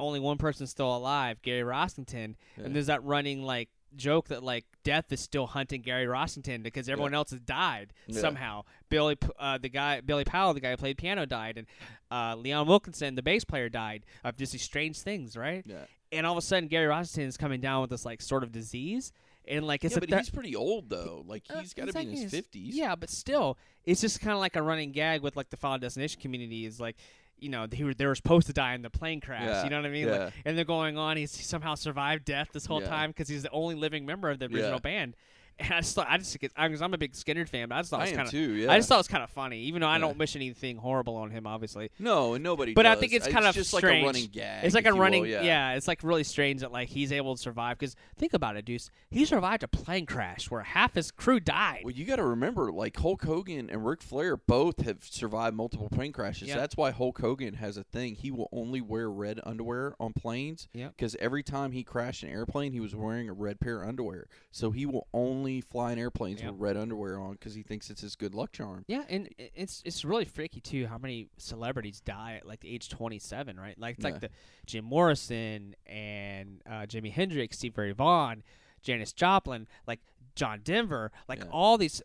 [0.00, 2.34] only one person's still alive, Gary Rossington.
[2.56, 2.64] yeah.
[2.64, 6.88] And there's that running like joke that like death is still hunting Gary Rossington because
[6.88, 8.20] everyone else has died Yeah.
[8.20, 8.64] somehow.
[8.88, 11.66] Billy, uh, the guy, Billy Powell, the guy who played piano, died, and
[12.10, 15.62] uh, Leon Wilkeson, the bass player, died of just these strange things, right?
[15.66, 15.84] yeah.
[16.12, 18.52] and all of a sudden Gary Rossington is coming down with this like sort of
[18.52, 19.12] disease,
[19.46, 21.24] and like it's yeah, but thir- he's pretty old though.
[21.26, 22.74] Like uh, he's got to be like in his fifties.
[22.76, 25.78] Yeah, but still, it's just kind of like a running gag with like the Final
[25.78, 26.96] Destination community is like
[27.40, 29.44] you know they were they were supposed to die in the plane crash.
[29.44, 30.06] Yeah, You know what I mean?
[30.08, 30.24] yeah.
[30.26, 31.16] Like, and they're going on.
[31.16, 32.88] He's he somehow survived death this whole Yeah.
[32.88, 35.14] time because he's the only living member of the original band.
[35.60, 37.90] And I just thought I just because I'm a big Skynyrd fan, but I just
[37.90, 38.56] thought I it was kind of.
[38.56, 38.70] Yeah.
[38.72, 40.02] I just thought it was kind of funny, even though I Yeah.
[40.02, 41.90] don't wish anything horrible on him, obviously.
[41.98, 42.74] no, nobody.
[42.74, 43.84] But I think it's kind of just strange.
[43.84, 44.64] like a running gag.
[44.64, 45.72] It's like a you will, running, yeah.
[45.74, 47.78] It's like really strange that like he's able to survive.
[47.78, 48.90] Because think about it, Deuce.
[49.10, 51.80] He survived a plane crash where half his crew died.
[51.82, 55.88] Well, you got to remember, like Hulk Hogan and Ric Flair both have survived multiple
[55.88, 56.48] plane crashes.
[56.48, 56.56] Yep.
[56.56, 58.14] That's why Hulk Hogan has a thing.
[58.14, 60.68] He will only wear red underwear on planes.
[60.72, 60.92] Yep.
[60.96, 64.28] Because every time he crashed an airplane, he was wearing a red pair of underwear.
[64.52, 66.52] So he will only fly in airplanes Yep.
[66.52, 68.84] with red underwear on because he thinks it's his good luck charm.
[68.88, 72.88] Yeah, and it's it's really freaky too how many celebrities die at like the age
[72.88, 73.78] 27, right?
[73.78, 74.10] Like it's Yeah.
[74.12, 74.30] like the
[74.66, 78.42] Jim Morrison and uh, Jimi Hendrix, Stevie Ray Vaughan,
[78.82, 80.00] Janis Joplin, like
[80.34, 81.50] John Denver, like Yeah.
[81.50, 82.00] all these.
[82.00, 82.04] Uh,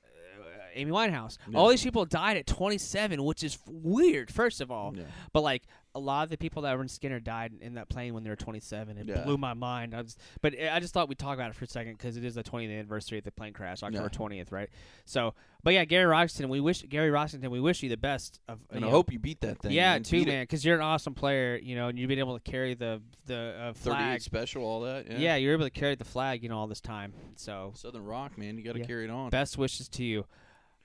[0.75, 1.37] Amy Winehouse.
[1.47, 1.59] Yeah.
[1.59, 4.31] All these people died at 27, which is f- weird.
[4.31, 5.03] First of all, Yeah.
[5.31, 5.63] but like
[5.95, 8.29] a lot of the people that were in Skynyrd died in that plane when they
[8.31, 8.97] were 27.
[8.97, 9.23] It Yeah.
[9.23, 9.93] blew my mind.
[9.93, 12.23] I was, but I just thought we'd talk about it for a second because it
[12.25, 14.09] is the 20th anniversary of the plane crash, October Yeah.
[14.09, 14.69] 20th, right?
[15.05, 18.59] So, but yeah, Gary Roxton, we wish Gary Rossington, we wish you the best of.
[18.71, 19.71] And you I know, hope you beat that thing.
[19.71, 20.03] yeah, man.
[20.03, 22.73] too, man, because you're an awesome player, you know, and you've been able to carry
[22.73, 24.21] the the uh, 38 flag.
[24.21, 25.05] special, all that.
[25.09, 25.17] Yeah.
[25.19, 25.35] Yeah.
[25.35, 27.13] you're able to carry the flag, you know, all this time.
[27.35, 28.57] So, Southern Rock, man.
[28.57, 28.85] You got to Yeah.
[28.85, 29.29] carry it on.
[29.29, 30.25] best wishes to you.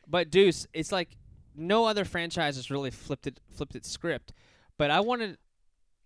[0.07, 1.17] But Deuce, it's like
[1.57, 4.33] no other franchise has really flipped it flipped its script.
[4.79, 5.37] But I wanted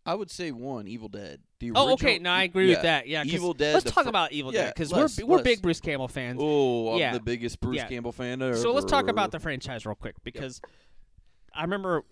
[0.05, 1.41] I would say one, Evil Dead.
[1.61, 2.07] The Oh, okay.
[2.15, 2.75] original- No, I agree yeah.
[2.75, 3.07] with that.
[3.07, 3.75] Yeah, Evil Dead.
[3.75, 5.45] Let's talk fir- about Evil yeah, Dead because we're we're let's.
[5.45, 6.41] big Bruce Campbell fans.
[6.43, 7.13] Oh, I'm Yeah.
[7.13, 7.87] the biggest Bruce Yeah.
[7.87, 8.57] Campbell fan ever.
[8.57, 10.61] so let's talk about the franchise real quick because
[11.55, 12.03] I remember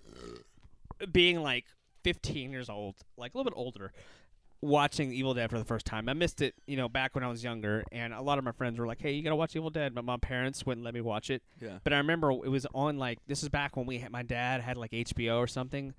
[1.11, 1.65] being like
[2.05, 3.93] 15 years old, like a little bit older,
[4.61, 6.09] watching Evil Dead for the first time.
[6.09, 8.53] I missed it, you know, back when I was younger, and a lot of my
[8.53, 11.01] friends were like, "Hey, you gotta watch Evil Dead," but my parents wouldn't let me
[11.01, 11.43] watch it.
[11.61, 11.79] Yeah.
[11.83, 14.61] But I remember it was on like this is back when we had, my dad
[14.61, 15.95] had like HBO or something,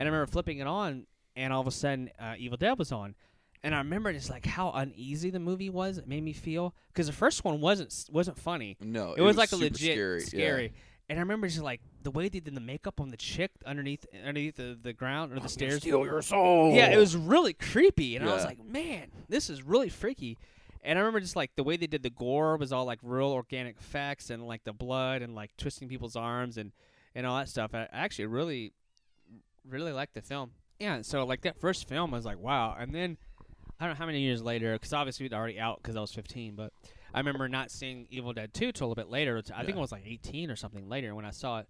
[0.00, 2.90] and I remember flipping it on, and all of a sudden uh, Evil Dead was
[2.90, 3.14] on,
[3.62, 5.98] and I remember just like how uneasy the movie was.
[5.98, 8.78] It made me feel because the first one wasn't wasn't funny.
[8.80, 10.62] No, It, was, like a legit scary.
[10.64, 10.68] yeah.
[11.10, 14.06] And I remember just like the way they did the makeup on the chick underneath
[14.20, 15.82] underneath the, the ground or the stairs.
[15.82, 16.72] Steal your soul.
[16.72, 20.38] Yeah, it was really creepy, and I was like, man, this is really freaky.
[20.82, 23.28] And I remember just like the way they did the gore was all like real
[23.32, 26.72] organic effects and like the blood and like twisting people's arms and
[27.14, 27.74] and all that stuff.
[27.74, 28.72] I actually really
[29.70, 30.52] really liked the film.
[30.78, 32.74] Yeah, so like that first film I was like, wow.
[32.78, 33.16] And then
[33.78, 36.00] I don't know how many years later, because obviously it was already out because I
[36.00, 36.72] was 15, but
[37.12, 39.36] I remember not seeing Evil Dead 2 till a bit later.
[39.38, 39.78] It's- I think Yeah.
[39.78, 41.68] it was like 18 or something later when I saw it.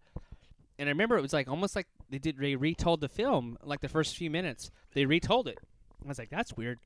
[0.79, 3.81] And I remember it was like almost like they did they retold the film like
[3.81, 4.71] the first few minutes.
[4.95, 5.59] They retold it.
[6.05, 6.79] I was like, that's weird.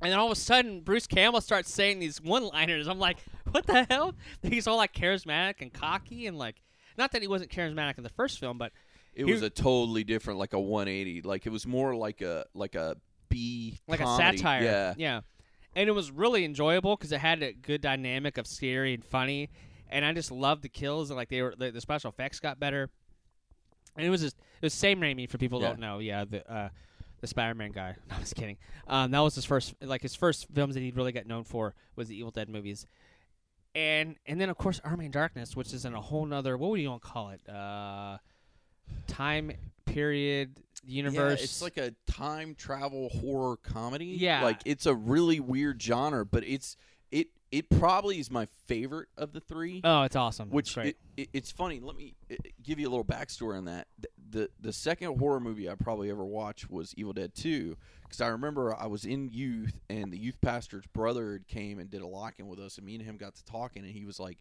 [0.00, 2.88] And then all of a sudden, Bruce Campbell starts saying these one-liners.
[2.88, 3.18] I'm like,
[3.52, 4.14] what the hell?
[4.42, 6.56] He's all like charismatic and cocky and like,
[6.98, 8.72] not that he wasn't charismatic in the first film, but
[9.14, 11.22] It He- was a totally different, like a 180.
[11.22, 12.96] Like it was more like a like a
[13.28, 14.36] B like comedy.
[14.36, 14.62] a satire.
[14.62, 15.20] Yeah, yeah.
[15.74, 19.48] And it was really enjoyable because it had a good dynamic of scary and funny,
[19.88, 22.58] and I just loved the kills and like they were the, the special effects got
[22.60, 22.90] better,
[23.96, 25.68] and it was just it was Sam Raimi for people Yeah.
[25.68, 25.98] don't know.
[25.98, 26.68] Yeah, the uh,
[27.20, 27.96] the Spider-Man guy.
[28.10, 28.56] No, I was kidding.
[28.86, 31.74] Um, that was his first like his first films that he really got known for
[31.96, 32.84] was the Evil Dead movies.
[33.74, 36.70] And and then of course Army of Darkness, which is in a whole nother what
[36.70, 37.40] would you want to call it?
[37.48, 38.18] Uh,
[39.06, 39.52] time
[39.84, 41.38] period universe.
[41.38, 44.16] Yeah, it's like a time travel horror comedy.
[44.18, 44.42] Yeah.
[44.42, 46.76] like it's a really weird genre, but it's
[47.10, 49.80] it it probably is my favorite of the three.
[49.84, 50.50] oh, it's awesome.
[50.50, 51.80] Which it, it, it's funny.
[51.80, 53.86] Let me uh, give you a little backstory on that.
[53.98, 58.20] The, the the second horror movie I probably ever watched was Evil Dead Two, because
[58.20, 62.06] I remember I was in youth and the youth pastor's brother came and did a
[62.06, 64.38] lock-in with us, and me and him got to talking, and he was like,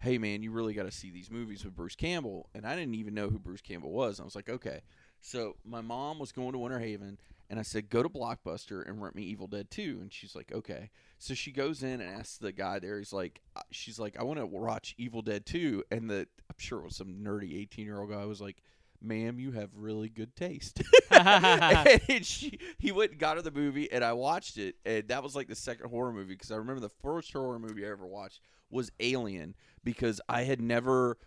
[0.00, 2.94] "Hey man, you really got to see these movies with Bruce Campbell," and I didn't
[2.94, 4.20] even know who Bruce Campbell was.
[4.20, 4.80] I was like, "Okay."
[5.20, 7.18] So my mom was going to Winter Haven,
[7.50, 10.52] and I said, "Go to Blockbuster and rent me Evil Dead 2." And she's like,
[10.52, 12.98] "Okay." So she goes in and asks the guy there.
[12.98, 16.56] He's like, uh, "She's like, I want to watch Evil Dead 2." And the I'm
[16.58, 18.62] sure it was some nerdy 18 year old guy was like,
[19.02, 23.90] "Ma'am, you have really good taste." and she, he went and got her the movie,
[23.92, 26.80] and I watched it, and that was like the second horror movie because I remember
[26.80, 28.40] the first horror movie I ever watched
[28.70, 29.54] was Alien
[29.84, 31.18] because I had never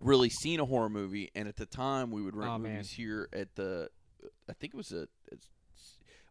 [0.00, 2.72] really seen a horror movie, and at the time we would rent Oh, man.
[2.72, 3.88] movies here at the,
[4.48, 5.38] I think it was a, it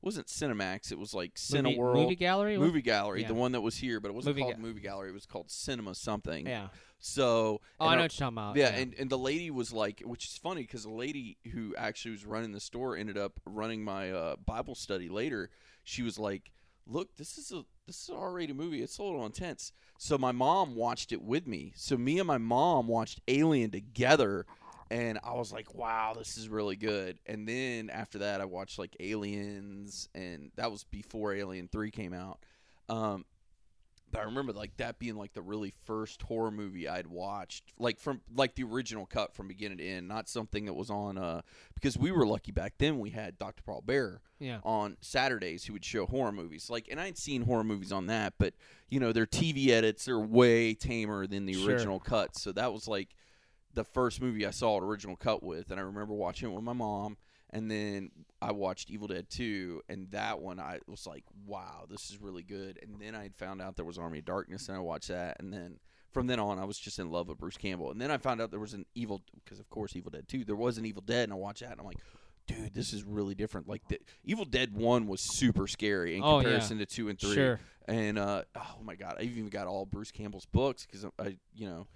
[0.02, 1.94] wasn't Cinemax, it was like movie, Cineworld.
[1.94, 2.58] movie gallery.
[2.58, 3.28] What- Movie Gallery, Yeah.
[3.30, 5.10] the one that was here, but it wasn't Movie called Ga- Movie Gallery.
[5.10, 6.46] It was called Cinema something.
[6.48, 6.68] Yeah.
[7.00, 8.56] So, Oh, I know I- what you're talking about.
[8.58, 12.12] yeah, and, and the lady was like, which is funny because the lady who actually
[12.12, 15.50] was running the store ended up running my uh, Bible study later.
[15.84, 16.52] She was like,
[16.92, 18.82] "Look, this is a this is an R-rated movie.
[18.82, 21.74] It's a little intense." So my mom watched it with me.
[21.76, 24.46] So me and my mom watched Alien together,
[24.90, 28.78] and I was like, "Wow, this is really good." And then after that, I watched
[28.78, 32.40] like Aliens, and that was before Alien Three came out.
[32.90, 33.26] Um,
[34.12, 38.00] but I remember like that being like the really first horror movie I'd watched, like
[38.00, 41.18] from like the original cut from beginning to end, not something that was on.
[41.18, 41.42] Uh,
[41.76, 43.64] because we were lucky back then, we had Dr.
[43.64, 44.60] Paul Bearer Yeah.
[44.64, 46.70] on Saturdays who would show horror movies.
[46.70, 48.54] Like, and I'd seen horror movies on that, but
[48.90, 51.72] you know, their TV edits are way tamer than the Sure.
[51.72, 52.42] original cuts.
[52.42, 53.10] So that was like
[53.74, 56.64] the first movie I saw an original cut with, and I remember watching it with
[56.64, 57.18] my mom.
[57.54, 62.10] And then I watched Evil Dead 2, and that one I was like, wow, this
[62.10, 62.80] is really good.
[62.82, 65.38] And then I had found out there was Army of Darkness, and I watched that.
[65.40, 65.80] And then
[66.12, 67.92] from then on, I was just in love with Bruce Campbell.
[67.92, 70.46] And then I found out there was an Evil, because of course, Evil Dead 2,
[70.46, 71.98] there was an Evil Dead, and I watched that, and I'm like,
[72.48, 73.68] dude, this is really different.
[73.68, 76.44] Like, the Evil Dead 1 was super scary in Oh, yeah.
[76.44, 77.60] comparison to 2 and 3 Sure.
[77.88, 81.68] and uh, oh my god, I even got all Bruce Campbell's books because I, you
[81.68, 81.88] know,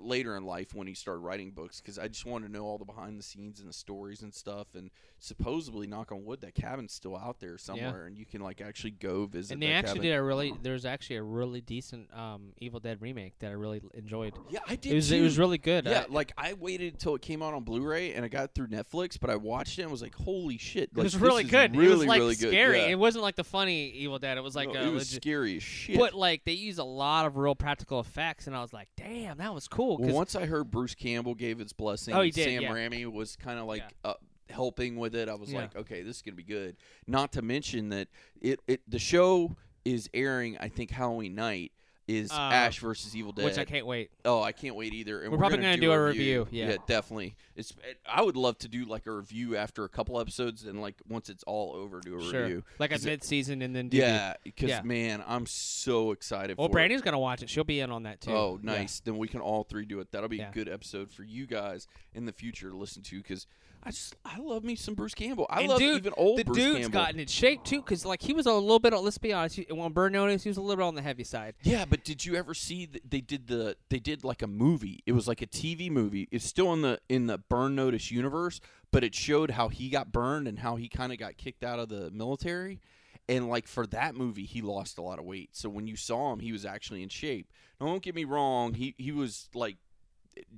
[0.00, 2.78] later in life when he started writing books because I just wanted to know all
[2.78, 4.68] the behind the scenes and the stories and stuff.
[4.74, 8.60] And supposedly, knock on wood, that cabin's still out there somewhere, and you can like
[8.60, 9.54] actually go visit.
[9.54, 10.10] And they actually cabin.
[10.10, 10.54] did a really.
[10.62, 14.34] There's actually a really decent um, Evil Dead remake that I really enjoyed.
[14.48, 14.92] Yeah, I did.
[14.92, 15.16] It was too.
[15.16, 15.86] it was really good.
[15.86, 18.50] Yeah, I- like I waited until it came out on Blu-ray and I got it
[18.54, 21.76] through Netflix, but I watched it and was like, "Holy shit!" it was really good.
[21.76, 22.50] Really, it was like really good.
[22.50, 22.78] scary.
[22.80, 22.88] Yeah.
[22.88, 24.38] It wasn't like the funny Evil Dead.
[24.38, 25.98] It was like No, a it was legit- scary as shit.
[25.98, 29.38] But like they use a lot of real practical effects, and I was like, "Damn,
[29.38, 32.30] that was cool." Well, 'cause- once I heard Bruce Campbell gave his blessing, Oh, he
[32.30, 32.72] did, Sam yeah.
[32.72, 34.14] Raimi was kind of like uh,
[34.48, 35.28] helping with it.
[35.28, 35.60] I was Yeah.
[35.62, 36.76] like, okay, this is gonna be good.
[37.06, 38.08] Not to mention that
[38.40, 40.58] it, it the show is airing.
[40.58, 41.72] I think Halloween night
[42.16, 43.44] is Uh, Ash versus Evil Dead.
[43.44, 44.10] which I can't wait.
[44.24, 45.20] Oh, I can't wait either.
[45.22, 46.38] And We're we're, probably gonna, gonna do, do a review.
[46.44, 46.76] review, yeah.
[46.86, 47.36] definitely.
[47.56, 47.72] It's.
[48.06, 51.28] I would love to do like a review after a couple episodes, and like once
[51.28, 52.64] it's all over, do a Sure, review.
[52.78, 54.82] like a mid-season, and then do Yeah, because Yeah.
[54.82, 56.56] man, I'm so excited.
[56.58, 56.72] Well, for it.
[56.72, 57.50] Brandy's gonna watch it.
[57.50, 58.32] She'll be in on that too.
[58.32, 58.72] Oh, Yeah.
[58.72, 59.00] nice.
[59.00, 60.10] Then we can all three do it.
[60.12, 60.50] That'll be Yeah.
[60.50, 63.46] a good episode for you guys in the future to listen to because
[63.82, 65.46] I just I love me some Bruce Campbell.
[65.48, 67.00] I And love dude, even old the Bruce dude's Campbell.
[67.00, 68.92] gotten in shape too, because like he was a little bit.
[68.92, 69.56] Let's be honest.
[69.56, 71.54] he- When Burn Notice, he was a little bit on the heavy side.
[71.62, 75.02] yeah, but did you ever see that they did the they did like a movie?
[75.06, 76.28] It was like a TV movie.
[76.30, 78.60] It's still in the in the Burn Notice universe,
[78.90, 81.78] but it showed how he got burned and how he kind of got kicked out
[81.78, 82.80] of the military.
[83.28, 85.50] And like for that movie, he lost a lot of weight.
[85.52, 87.46] So when you saw him, he was actually in shape.
[87.80, 88.74] Now, don't get me wrong.
[88.74, 89.76] He he was like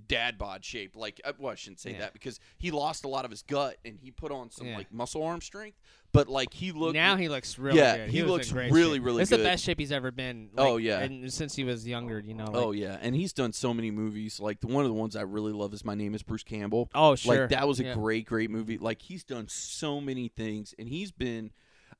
[0.08, 0.96] dad bod shape.
[0.96, 1.98] Like uh, well, I shouldn't say Yeah.
[2.00, 4.76] that because he lost a lot of his gut and he put on some Yeah.
[4.76, 5.78] like muscle arm strength.
[6.12, 8.10] But like he looked now he looks really Yeah, good.
[8.10, 9.04] he in looks really, shape.
[9.04, 9.40] really It's good.
[9.40, 10.50] the best shape he's ever been.
[10.58, 11.00] Oh, yeah.
[11.00, 12.44] and since he was younger, you know.
[12.44, 14.38] Like, Oh yeah, and he's done so many movies.
[14.38, 16.90] Like the, one of the ones I really love is My Name Is Bruce Campbell.
[16.94, 17.40] oh sure.
[17.42, 17.94] Like that was a Yeah.
[17.94, 18.76] great, great movie.
[18.78, 21.50] Like he's done so many things, and he's been.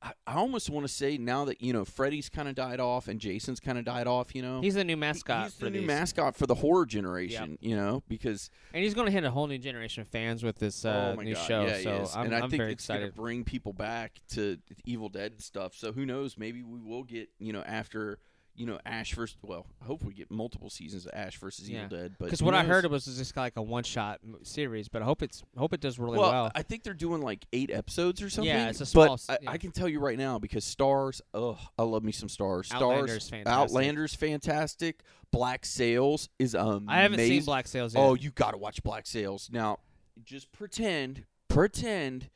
[0.03, 3.07] I, I almost want to say now that you know Freddy's kind of died off
[3.07, 4.35] and Jason's kind of died off.
[4.35, 5.87] You know, He's the new mascot he's for the new these.
[5.87, 7.57] mascot for the horror generation.
[7.61, 10.57] You know, because and he's going to hit a whole new generation of fans with
[10.57, 11.65] this uh, oh new god, show.
[11.65, 12.09] yeah, so.
[12.19, 15.41] I'm, and I I'm think very it's gonna bring people back to Evil Dead and
[15.41, 15.73] stuff.
[15.73, 16.37] So who knows?
[16.37, 18.19] Maybe we will get you know after
[18.55, 19.37] you know Ash versus.
[19.41, 21.85] Well, I hope we get multiple seasons of Ash versus Yeah.
[21.85, 22.15] Evil Dead.
[22.19, 25.05] But Because what I heard it was just like a one shot series, but I
[25.05, 26.51] hope it's hope it does really well, well.
[26.53, 28.53] I think they're doing like eight episodes or something.
[28.53, 29.51] Yeah, it's a small But I, yeah.
[29.51, 32.67] I can tell you right now because Starz, ugh, I love me some Starz.
[32.69, 33.47] Starz, Outlander's fantastic.
[33.47, 35.01] Outlander's fantastic.
[35.31, 36.85] Black Sails is um.
[36.87, 38.01] I haven't seen Black Sails yet.
[38.01, 39.79] Oh, you got to watch Black Sails now.
[40.23, 42.29] Just pretend, pretend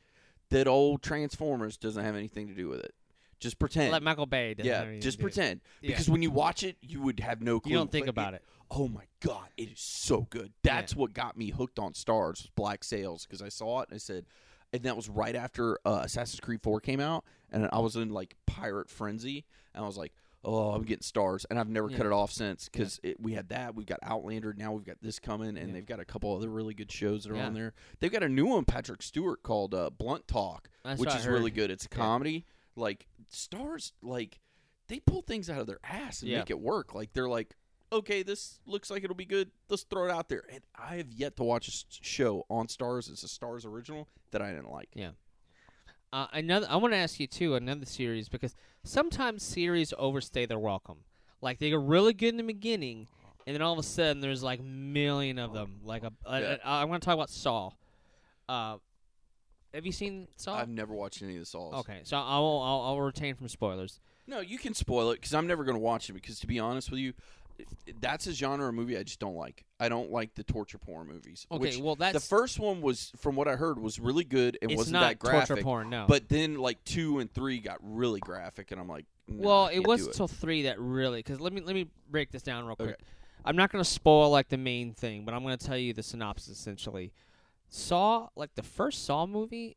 [0.50, 2.94] that old Transformers doesn't have anything to do with it.
[3.40, 3.92] Just pretend.
[3.92, 4.54] Let Michael Bay.
[4.58, 5.22] yeah, just do.
[5.22, 5.60] pretend.
[5.80, 5.90] Yeah.
[5.90, 7.72] Because when you watch it, you would have no clue.
[7.72, 8.42] You don't think But about it.
[8.70, 10.52] Oh my god, it is so good.
[10.62, 13.94] That's what got me hooked on Starz, was Black Sails, because I saw it and
[13.94, 14.26] I said,
[14.72, 18.10] and that was right after uh, Assassin's Creed 4 came out, and I was in
[18.10, 20.12] like pirate frenzy, and I was like,
[20.44, 21.96] oh, I'm getting Starz, and I've never Yeah.
[21.96, 25.18] cut it off since because we had that, we've got Outlander, now we've got this
[25.18, 25.72] coming, and Yeah.
[25.74, 27.46] they've got a couple other really good shows that are Yeah.
[27.46, 27.72] on there.
[28.00, 31.20] They've got a new one, Patrick Stewart, called uh, Blunt Talk, That's which what I
[31.20, 31.70] is really good.
[31.70, 31.96] It's a Yeah.
[31.96, 32.44] comedy.
[32.78, 34.40] Like Starz, like
[34.88, 36.38] they pull things out of their ass and Yeah.
[36.38, 36.94] make it work.
[36.94, 37.54] Like they're like,
[37.92, 39.50] okay, this looks like it'll be good.
[39.68, 40.44] Let's throw it out there.
[40.52, 41.72] And I have yet to watch a
[42.02, 43.10] show on Starz.
[43.10, 44.88] It's a Starz original that I didn't like.
[44.94, 45.10] Yeah.
[46.12, 50.58] Uh, another, I want to ask you too another series because sometimes series overstay their
[50.58, 50.98] welcome.
[51.42, 53.08] Like they get really good in the beginning,
[53.46, 55.80] and then all of a sudden there's like million of them.
[55.84, 56.56] Like a, Yeah.
[56.64, 57.70] I want to talk about Saw.
[58.48, 58.78] Uh,
[59.74, 60.56] have you seen Saw?
[60.56, 61.74] I've never watched any of the Saws.
[61.80, 64.00] okay, so I will I'll, I'll retain from spoilers.
[64.26, 66.12] No, you can spoil it because I'm never going to watch it.
[66.12, 67.14] Because to be honest with you,
[68.00, 69.64] that's a genre of movie I just don't like.
[69.80, 71.46] I don't like the torture porn movies.
[71.50, 74.58] Okay, which well that's the first one was, from what I heard, was really good
[74.60, 75.48] and it's wasn't not that graphic.
[75.48, 75.90] torture porn.
[75.90, 79.80] No, But then like two and three got really graphic, and I'm like, well, it
[79.86, 82.90] was until three that really because let me let me break this down real quick.
[82.90, 83.02] Okay.
[83.44, 85.92] I'm not going to spoil like the main thing, but I'm going to tell you
[85.94, 87.12] the synopsis essentially.
[87.68, 89.76] Saw like the first Saw movie,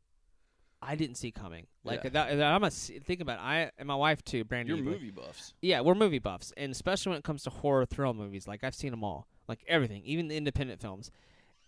[0.82, 1.68] I didn't see coming.
[1.84, 2.10] Like Yeah.
[2.12, 3.44] that, that- I'm a think about it.
[3.44, 4.74] I and my wife too, Brandy.
[4.74, 5.54] You're movie buffs.
[5.62, 8.76] Yeah, we're movie buffs, and especially when it comes to horror thrill movies, like I've
[8.76, 11.12] seen them all, like everything, even the independent films.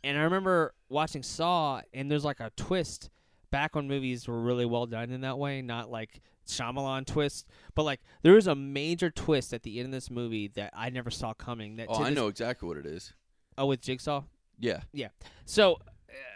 [0.04, 3.10] And I remember watching Saw, and there's like a twist
[3.52, 7.84] back when movies were really well done in that way, not like Shyamalan twist, but
[7.84, 11.10] like there was a major twist at the end of this movie that I never
[11.12, 11.76] saw coming.
[11.78, 13.14] That Oh, I this- know exactly what it is.
[13.58, 14.24] Oh, with Jigsaw.
[14.60, 14.82] Yeah.
[14.92, 15.10] Yeah.
[15.46, 15.80] So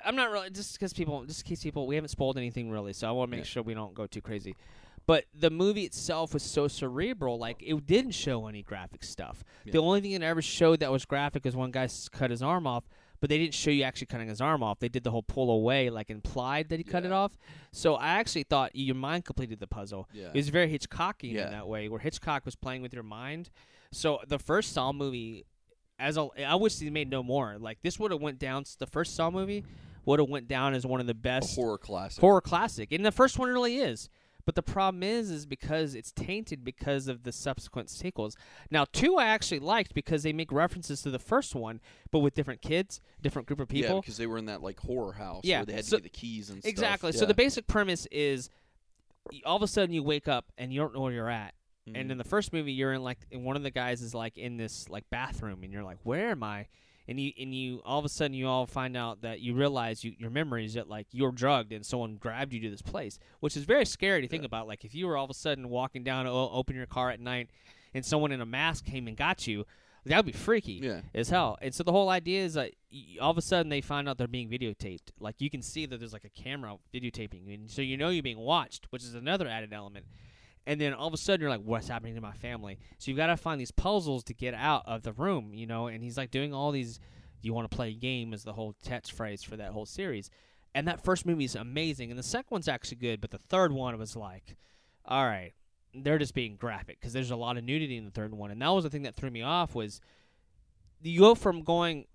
[0.06, 2.94] I'm not really just because people, just in case people, we haven't spoiled anything really.
[2.94, 3.50] So I want to make Yeah.
[3.52, 4.56] sure we don't go too crazy.
[5.06, 9.44] But the movie itself was so cerebral, like it didn't show any graphic stuff.
[9.66, 12.68] The only thing it ever showed that was graphic is one guy cut his arm
[12.68, 12.84] off,
[13.22, 14.80] but they didn't show you actually cutting his arm off.
[14.80, 17.38] They did the whole pull away, like implied that he cut it off.
[17.72, 20.10] So I actually thought your mind completed the puzzle.
[20.12, 20.28] Yeah.
[20.28, 21.46] It was very Hitchcockian Yeah.
[21.46, 23.50] in that way, where Hitchcock was playing with your mind.
[23.94, 25.46] So the first Saw movie,
[26.00, 27.58] as a, I wish they made no more.
[27.60, 28.64] Like this would have went down.
[28.80, 29.64] The first Saw movie
[30.06, 32.22] would have went down as one of the A best horror classic.
[32.22, 34.10] horror classic, and the first one really is.
[34.46, 38.38] But the problem is, is because it's tainted because of the subsequent sequels.
[38.72, 41.82] Now, two I actually liked because they make references to the first one,
[42.12, 43.96] but with different kids, different group of people.
[43.96, 46.04] Yeah, because they were in that like horror house Yeah, where they had so- to
[46.04, 46.70] get the keys and stuff.
[46.70, 47.12] exactly.
[47.12, 48.50] So the basic premise is,
[49.46, 51.54] all of a sudden you wake up and you don't know where you're at.
[51.96, 52.12] And Mhm.
[52.12, 54.58] in the first movie, you're in like, and one of the guys is like in
[54.58, 56.68] this like bathroom, and you're like, where am I?
[57.08, 60.04] And you and you all of a sudden you all find out that you realize
[60.04, 63.56] you, your memories that like you're drugged and someone grabbed you to this place, which
[63.56, 64.48] is very scary to think Yeah.
[64.48, 64.68] about.
[64.68, 67.22] Like if you were all of a sudden walking down o- open your car at
[67.22, 67.50] night,
[67.94, 69.66] and someone in a mask came and got you,
[70.06, 71.58] that would be freaky yeah, as hell.
[71.62, 74.18] And so the whole idea is that y- all of a sudden they find out
[74.18, 75.12] they're being videotaped.
[75.20, 78.10] Like you can see that there's like a camera videotaping, you, and so you know
[78.10, 80.06] you're being watched, which is another added element.
[80.68, 82.78] And then all of a sudden you're like, what's happening to my family?
[83.00, 85.88] So you've got to find these puzzles to get out of the room, you know.
[85.88, 87.00] And he's like doing all these.
[87.42, 90.30] You want to play a game is the whole catchphrase for that whole series.
[90.76, 93.72] And that first movie is amazing, and the second one's actually good, but the third
[93.72, 94.58] one was like,
[95.06, 95.54] all right,
[95.96, 98.62] they're just being graphic because there's a lot of nudity in the third one, and
[98.62, 100.02] that was the thing that threw me off was
[101.02, 102.06] you go from going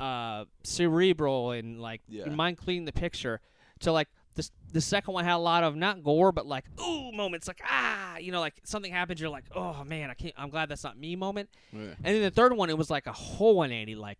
[0.00, 2.28] uh, cerebral and like Yeah.
[2.30, 3.40] mind cleaning the picture
[3.80, 7.12] to like the the second one had a lot of not gore but like ooh
[7.12, 10.50] moments like ah you know like something happens you're like oh man I can't I'm
[10.50, 11.50] glad that's not me moment.
[11.72, 11.80] Yeah.
[11.80, 14.18] and then the third one it was like a whole 180 like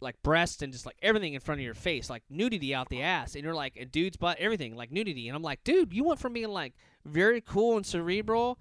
[0.00, 3.02] like breast and just like everything in front of your face like nudity out the
[3.02, 3.34] ass.
[3.34, 5.28] And you're like a dude's butt everything like nudity.
[5.28, 6.74] And I'm like dude you went from being like
[7.04, 8.58] very cool and cerebral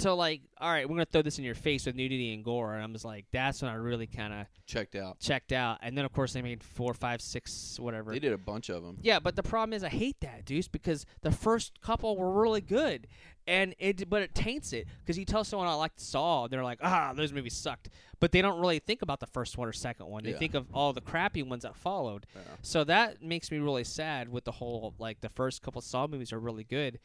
[0.00, 2.74] to like all right we're gonna throw this in your face with nudity and gore
[2.74, 5.18] and I'm just like that's when I really kind of checked out.
[5.20, 5.78] checked out.
[5.82, 8.12] And then of course they made four, five, six, whatever.
[8.12, 8.98] They did a bunch of them.
[9.02, 12.60] Yeah, but the problem is I hate that, Deuce, because the first couple were really
[12.60, 13.06] good,
[13.46, 16.78] and it but it taints it because you tell someone I like Saw, they're like,
[16.82, 17.88] ah, those movies sucked,
[18.20, 20.22] but they don't really think about the first one or second one.
[20.22, 20.38] They Yeah.
[20.38, 22.26] think of all the crappy ones that followed.
[22.34, 22.42] Yeah.
[22.62, 24.28] So that makes me really sad.
[24.28, 27.00] With the whole like the first couple Saw movies are really good.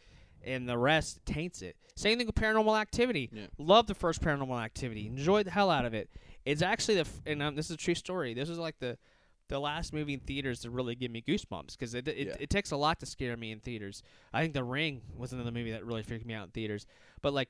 [0.46, 1.76] And the rest taints it.
[1.96, 3.30] Same thing with Paranormal Activity.
[3.34, 3.48] Yeah.
[3.58, 5.08] Love the first Paranormal Activity.
[5.08, 6.10] Enjoyed the hell out of it.
[6.46, 8.34] It's actually the f- and um, this is a true story.
[8.34, 8.98] This is like the
[9.48, 12.36] the last movie in theaters to really give me goosebumps because it it, Yeah.
[12.40, 14.04] it takes a lot to scare me in theaters.
[14.34, 16.86] I think The Ring was another movie that really freaked me out in theaters.
[17.22, 17.50] But like,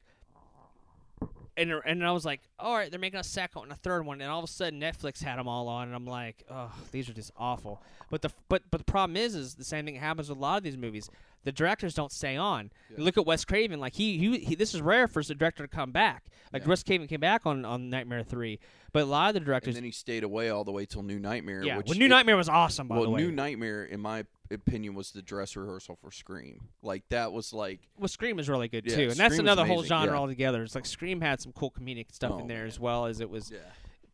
[1.57, 4.19] and and I was like, all right, they're making a second and a third one,
[4.21, 7.09] and all of a sudden Netflix had them all on, and I'm like, oh, these
[7.09, 7.81] are just awful.
[8.09, 10.57] But the but but the problem is, is the same thing happens with a lot
[10.57, 11.09] of these movies.
[11.45, 12.71] The directors don't stay on.
[12.89, 12.97] Yeah.
[13.05, 13.79] Look at Wes Craven.
[13.79, 16.25] Like he, he, he this is rare for the director to come back.
[16.51, 16.69] Like Yeah.
[16.69, 18.59] Wes Craven came back on on Nightmare Three,
[18.91, 19.75] but a lot of the directors.
[19.75, 21.63] And then he stayed away all the way till New Nightmare.
[21.63, 22.87] yeah, which well, New it- Nightmare was awesome.
[22.87, 26.67] By well, the way, New Nightmare, in my opinion, was the dress rehearsal for Scream.
[26.81, 29.51] Like that was like well, Scream is really good Yeah, too, and that's Scream was
[29.53, 30.19] another whole genre yeah.
[30.19, 30.63] altogether.
[30.63, 32.67] It's like Scream had some cool comedic stuff Oh, in there man.
[32.67, 33.59] as well as it was yeah.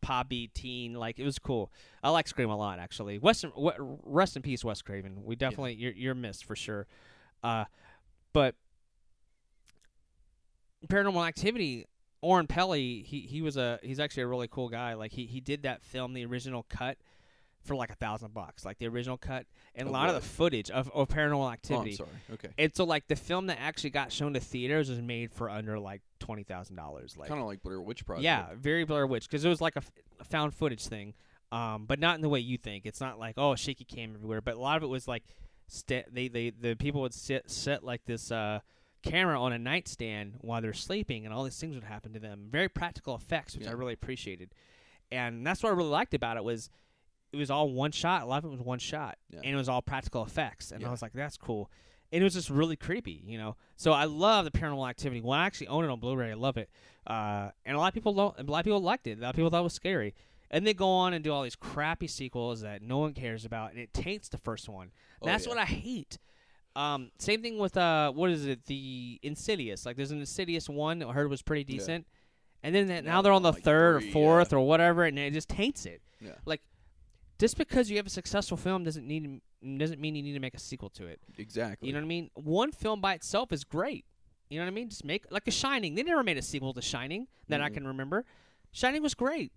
[0.00, 0.94] poppy teen.
[0.94, 1.70] Like it was cool.
[2.02, 3.18] I like Scream a lot actually.
[3.18, 3.44] West,
[4.04, 5.24] rest in peace, Wes Craven.
[5.24, 6.86] We definitely you're you're missed for sure.
[7.42, 7.64] Uh,
[8.32, 8.54] but
[10.86, 11.86] Paranormal Activity.
[12.24, 14.94] Oren Peli, he he was a he's actually a really cool guy.
[14.94, 16.96] Like he he did that film, the original cut,
[17.64, 20.20] for like a thousand bucks, like the original cut, and a Of lot of the
[20.20, 21.92] footage of, of Paranormal Oh, I'm Activity.
[21.96, 22.08] sorry.
[22.34, 22.50] Okay.
[22.58, 25.80] And so, like, the film that actually got shown to theaters was made for under
[25.80, 27.16] like twenty thousand dollars.
[27.16, 28.22] Like, kind of like Blair Witch Project.
[28.22, 29.90] yeah, very Blair Witch because it was like a, f-
[30.20, 31.14] a found footage thing,
[31.50, 32.86] um, but not in the way you think.
[32.86, 35.24] It's not like oh shaky cam everywhere, but a lot of it was like
[35.72, 38.60] sta they they the people would sit set like this uh,
[39.02, 42.48] camera on a nightstand while they're sleeping, and all these things would happen to them.
[42.50, 44.54] Very practical effects, which I really appreciated,
[45.10, 46.70] and that's what I really liked about it was
[47.32, 48.22] it was all one shot.
[48.22, 49.40] A lot of it was one shot, Yeah.
[49.44, 51.70] and it was all practical effects, and I was like, that's cool.
[52.12, 53.56] And it was just really creepy, you know.
[53.76, 55.22] So I love the Paranormal Activity.
[55.22, 56.30] Well, I actually own it on Blu-ray.
[56.32, 56.68] I love it,
[57.06, 58.38] uh, and a lot of people don't.
[58.38, 59.18] A lot of people liked it.
[59.18, 60.14] A lot of people thought it was scary.
[60.54, 63.70] And they go on and do all these crappy sequels that no one cares about,
[63.70, 64.92] and it taints the first one.
[65.22, 65.48] Oh, That's yeah.
[65.50, 66.18] what I hate.
[66.76, 68.66] Um, same thing with uh, what is it?
[68.66, 69.86] The Insidious.
[69.86, 71.78] Like, there's an Insidious one that I heard was pretty Yeah.
[71.78, 72.06] decent,
[72.62, 74.58] and then that, Now they're on the like, third three, or fourth yeah.
[74.58, 76.02] or whatever, and it just taints it.
[76.20, 76.32] Yeah.
[76.44, 76.60] Like,
[77.38, 79.40] just because you have a successful film doesn't need
[79.78, 81.20] doesn't mean you need to make a sequel to it.
[81.38, 81.86] Exactly.
[81.88, 82.30] You know what I mean?
[82.34, 84.04] One film by itself is great.
[84.50, 84.88] You know what I mean?
[84.90, 85.94] Just make like a Shining.
[85.94, 87.74] They never made a sequel to Shining that I Mhm.
[87.74, 88.24] can remember.
[88.72, 89.52] Shining was great,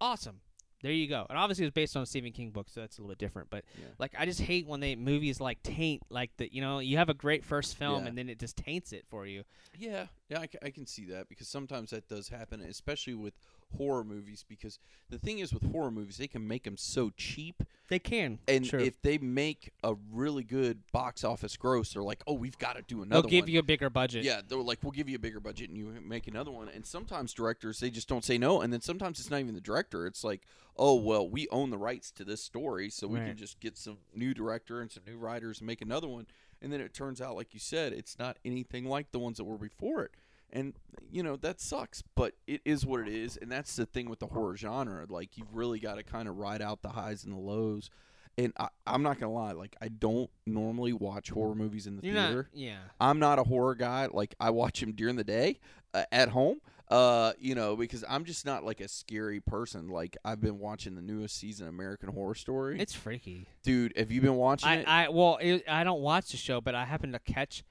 [0.00, 0.40] awesome.
[0.82, 1.26] There you go.
[1.30, 3.18] And obviously, it was based on a Stephen King book, so that's a little bit
[3.18, 3.48] different.
[3.50, 3.86] But Yeah.
[3.98, 7.08] like, I just hate when they movies like taint like the you know you have
[7.08, 8.08] a great first film Yeah.
[8.10, 9.42] and then it just taints it for you.
[9.76, 13.34] Yeah, yeah, I, ca- I can see that because sometimes that does happen, especially with
[13.76, 14.44] horror movies.
[14.48, 14.78] Because
[15.10, 18.38] the thing is, with horror movies, they can make them so cheap, They can.
[18.48, 18.80] and True.
[18.80, 22.82] if they make a really good box office gross, they're like, "Oh, we've got to
[22.82, 24.24] do another." they'll give one." you a bigger budget.
[24.24, 26.84] yeah, they're like, "We'll give you a bigger budget, and you make another one." And
[26.86, 30.06] sometimes directors they just don't say no, and then sometimes it's not even the director.
[30.06, 30.42] It's like,
[30.76, 33.28] "Oh, well, we own the rights to this story, so we Right.
[33.28, 36.26] can just get some new director and some new writers and make another one."
[36.62, 39.44] And then it turns out, like you said, it's not anything like the ones that
[39.44, 40.12] were before it.
[40.52, 40.74] And
[41.10, 44.20] you know that sucks, but it is what it is, and that's the thing with
[44.20, 45.06] the horror genre.
[45.08, 47.90] Like you've really got to kind of ride out the highs and the lows.
[48.38, 52.06] And I, I'm not gonna lie, like I don't normally watch horror movies in the
[52.06, 52.48] You're theater.
[52.52, 52.60] not.
[52.60, 52.78] Yeah.
[53.00, 54.08] I'm not a horror guy.
[54.12, 55.58] Like I watch them during the day
[55.94, 56.60] uh, at home.
[56.88, 59.88] Uh, you know, because I'm just not like a scary person.
[59.88, 62.78] Like I've been watching the newest season of American Horror Story.
[62.78, 63.48] It's freaky.
[63.64, 64.86] Dude, have you been watching it?
[64.86, 67.64] I, I well, it, I don't watch the show, but I happened to catch.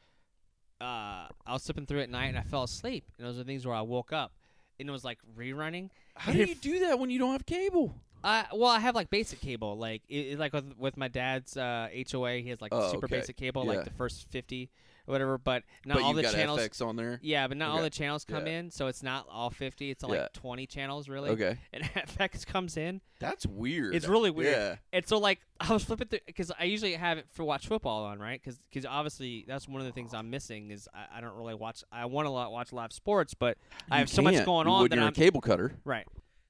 [0.81, 3.05] Uh, I was slipping through at night and I fell asleep.
[3.17, 4.33] And those are things where I woke up,
[4.79, 5.89] and it was like rerunning.
[6.15, 7.95] How do you do that when you don't have cable?
[8.23, 11.55] I well, I have like basic cable, like it, it- like with, with my dad's
[11.55, 12.37] uh, HOA.
[12.37, 13.19] He has like Oh, super okay.
[13.19, 13.71] basic cable, Yeah.
[13.71, 14.69] like the first fifty
[15.07, 15.37] or whatever.
[15.37, 16.59] But not but all the channels.
[16.59, 17.19] FX on there.
[17.21, 18.59] Yeah, but not all the channels come Yeah.
[18.59, 19.91] in, so it's not all fifty.
[19.91, 20.09] It's Yeah.
[20.09, 21.29] like twenty channels really.
[21.31, 23.01] Okay, And FX comes in.
[23.19, 23.95] that's weird.
[23.95, 24.51] It's really weird.
[24.55, 27.67] Yeah, And so, like, I was flipping through because I usually have it for watch
[27.67, 28.41] football on, right?
[28.43, 31.83] Because obviously that's one of the things I'm missing is I, I don't really watch.
[31.91, 33.57] I want to watch live sports, but
[33.89, 35.73] I You have so much going on would that you're I'm a cable cutter.
[35.85, 36.05] right.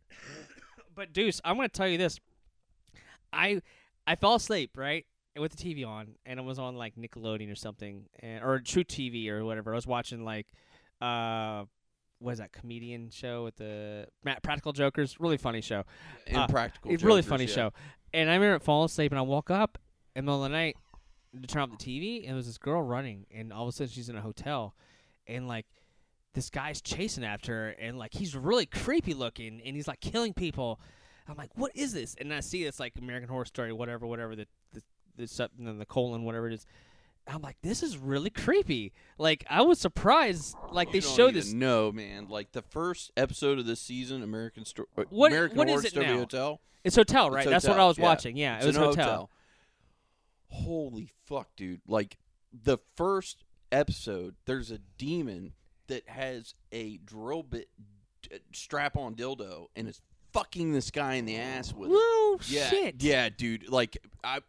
[0.96, 2.20] but Deuce, I'm going to tell you this.
[3.34, 3.62] I
[4.08, 5.06] I fell asleep right
[5.38, 9.30] with the TV on, and it was on like Nickelodeon or something, and, or truTV
[9.30, 9.74] or whatever.
[9.74, 10.48] I was watching like,
[11.02, 11.66] uh,
[12.20, 15.20] what is that comedian show with the Ma- Practical Jokers?
[15.20, 15.84] Really funny show.
[16.34, 16.92] Uh, Impractical.
[16.92, 17.54] It's a really funny yeah.
[17.54, 17.74] show.
[18.14, 19.78] And I remember falling asleep, and I woke up
[20.16, 20.78] in the middle of the night
[21.42, 23.72] to turn off the TV, and there was this girl running, and all of a
[23.72, 24.74] sudden she's in a hotel,
[25.28, 25.66] and like
[26.34, 30.34] this guy's chasing after her, and like he's really creepy looking, and he's like killing
[30.34, 30.80] people.
[31.28, 32.16] I'm like, what is this?
[32.20, 34.82] And I see it's like American Horror Story, whatever, whatever the the
[35.18, 36.66] the, sub- you know, the colon, whatever it is.
[37.28, 38.94] I'm like, this is really creepy.
[39.18, 41.52] Like I was surprised, like they showed this.
[41.52, 42.28] No, man.
[42.30, 45.86] Like the first episode of this season, American Story, uh, What- American what Horror is
[45.86, 46.18] it Story now?
[46.20, 46.62] Hotel.
[46.84, 47.42] It's hotel, right?
[47.44, 48.04] It's That's what I was yeah.
[48.04, 48.38] watching.
[48.38, 49.32] Yeah, It's it was a hotel.
[50.50, 51.82] Holy fuck, dude!
[51.88, 52.18] Like
[52.54, 55.54] the first episode, there's a demon
[55.88, 57.70] that has a drill bit
[58.22, 60.02] d- strap on dildo and is
[60.32, 61.94] fucking this guy in the ass with it.
[62.00, 62.96] Whoa, Yeah, shit.
[63.04, 63.68] yeah, dude.
[63.70, 64.40] Like I,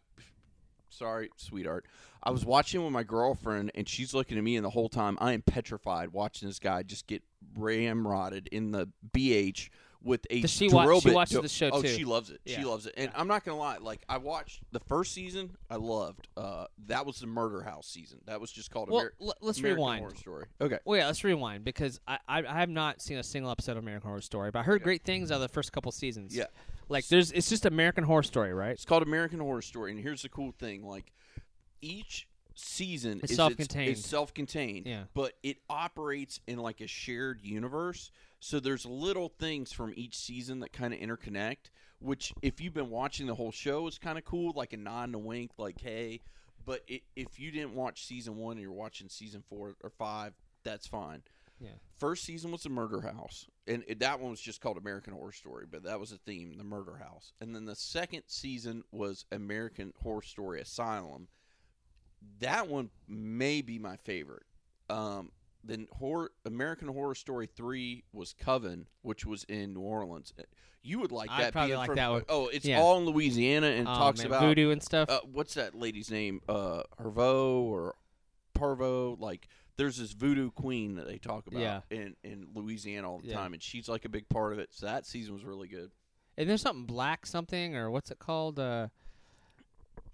[0.97, 1.85] sorry, sweetheart.
[2.23, 5.17] I was watching with my girlfriend, and she's looking at me, and the whole time
[5.21, 7.23] I am petrified watching this guy just get
[7.57, 9.69] ramrodded in the BH
[10.03, 11.87] with a Does she wa- drill she watches the show, oh, too?
[11.87, 12.39] she loves it.
[12.45, 12.57] Yeah.
[12.59, 13.77] She loves it, and I'm not gonna lie.
[13.77, 16.27] Like I watched the first season, I loved.
[16.37, 18.19] Uh, that was the Murder House season.
[18.25, 19.99] That was just called Well, Ameri- l- let's American rewind.
[20.01, 20.45] Horror Story.
[20.61, 20.79] Okay.
[20.85, 23.83] Well, yeah, let's rewind because I, I I have not seen a single episode of
[23.83, 24.83] American Horror Story, but I heard Okay.
[24.83, 26.35] great things out of the first couple seasons.
[26.35, 26.45] Yeah.
[26.89, 28.71] Like there's it's just American Horror Story, right?
[28.71, 31.11] It's called American Horror Story, and here's the cool thing: like
[31.81, 33.89] each season It's is self-contained.
[33.91, 35.03] It's, self-contained, Yeah.
[35.13, 38.11] but it operates in like a shared universe.
[38.39, 41.69] So there's little things from each season that kind of interconnect.
[41.99, 45.05] Which, if you've been watching the whole show, is kind of cool, like a nod
[45.05, 46.21] and a wink, like hey.
[46.63, 50.33] But it, if you didn't watch season one and you're watching season four or five,
[50.63, 51.23] that's fine.
[51.59, 51.69] Yeah.
[51.97, 55.31] First season was the Murder House, and it, that one was just called American Horror
[55.31, 57.33] Story, but that was a theme, the Murder House.
[57.41, 61.27] And then the second season was American Horror Story Asylum.
[62.39, 64.43] That one may be my favorite.
[64.89, 65.31] Um,
[65.63, 70.33] then horror, American Horror Story three was Coven, which was in New Orleans.
[70.83, 71.53] You would like I'd that.
[71.53, 72.23] probably like from- that one.
[72.29, 72.79] Oh, it's Yeah.
[72.79, 75.09] all in Louisiana and Oh, talks man, about voodoo and stuff.
[75.09, 76.41] uh, what's that lady's name?
[76.47, 77.95] Uh, Hervo or
[78.57, 79.15] Parvo?
[79.17, 79.47] Like,
[79.77, 81.81] there's this voodoo queen that they talk about Yeah.
[81.89, 83.35] in in Louisiana all the Yeah.
[83.35, 84.69] time, and she's like a big part of it.
[84.73, 85.91] So that season was really good.
[86.39, 88.59] and there's something black something or what's it called?
[88.59, 88.89] Uh,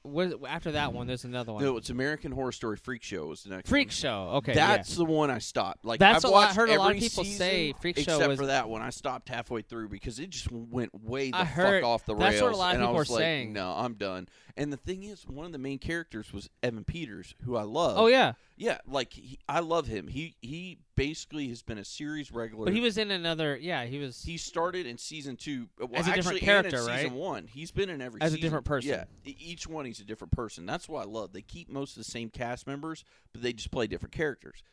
[0.03, 1.63] what, after that one, there's another one.
[1.63, 3.91] No, it's American Horror Story Freak Show was the next Freak one.
[3.93, 4.29] Show.
[4.35, 4.75] Okay, yeah.
[4.77, 5.83] That's the one I stopped.
[5.85, 8.27] Like That's I've a lot- I heard a lot of people say Freak Show except
[8.27, 8.81] was- for that one.
[8.81, 12.15] I stopped halfway through because it just went way the I heard- fuck off the
[12.15, 12.33] rails.
[12.33, 13.53] that's what a lot of people are like, saying.
[13.53, 14.27] No, I'm done.
[14.55, 17.97] And the thing is, one of the main characters was Evan Peters, who I love.
[17.97, 18.77] Oh yeah, yeah.
[18.87, 20.07] Like he, I love him.
[20.07, 22.65] He he basically has been a series regular.
[22.65, 23.57] but he was in another.
[23.57, 24.23] Yeah, he was.
[24.23, 25.67] He started in season two.
[25.79, 27.01] Well, As a different actually, character, and in right?
[27.03, 28.89] Season one, he's been in every As a different person.
[28.91, 30.65] Yeah, each one he's a different person.
[30.65, 31.33] That's what I love.
[31.33, 34.63] They keep most of the same cast members, but they just play different characters.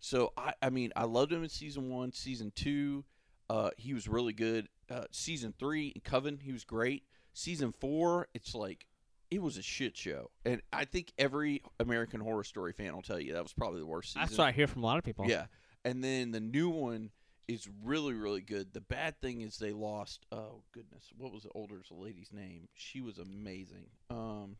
[0.00, 3.04] So I, I mean, I loved him in season one, season two.
[3.48, 4.68] Uh, he was really good.
[4.90, 7.04] Uh, season three, Coven, he was great.
[7.32, 8.86] Season four, it's like
[9.30, 13.20] it was a shit show, and I think every American Horror Story fan will tell
[13.20, 14.22] you that was probably the worst season.
[14.22, 15.26] that's what I hear from a lot of people.
[15.28, 15.46] Yeah,
[15.84, 17.10] and then the new one
[17.48, 18.72] is really really good.
[18.72, 20.26] The bad thing is they lost.
[20.32, 22.68] Oh goodness, what was the older lady's name?
[22.74, 23.86] She was amazing.
[24.10, 24.56] Um,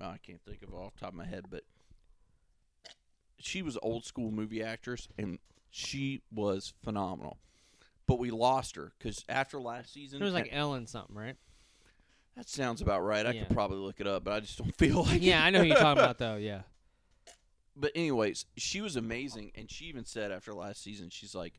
[0.00, 1.62] I can't think of it off the top of my head, but
[3.38, 5.38] she was old school movie actress, and
[5.70, 7.38] she was phenomenal.
[8.06, 11.36] But we lost her because after last season, It was like Ellen something, right?
[12.36, 13.26] That sounds about right.
[13.26, 13.44] I Yeah.
[13.44, 15.22] could probably look it up, but I just don't feel like.
[15.22, 15.46] yeah, it.
[15.46, 16.36] I know who you're talking about though.
[16.36, 16.62] Yeah.
[17.74, 21.54] But anyways, she was amazing, and she even said after last season, she's like,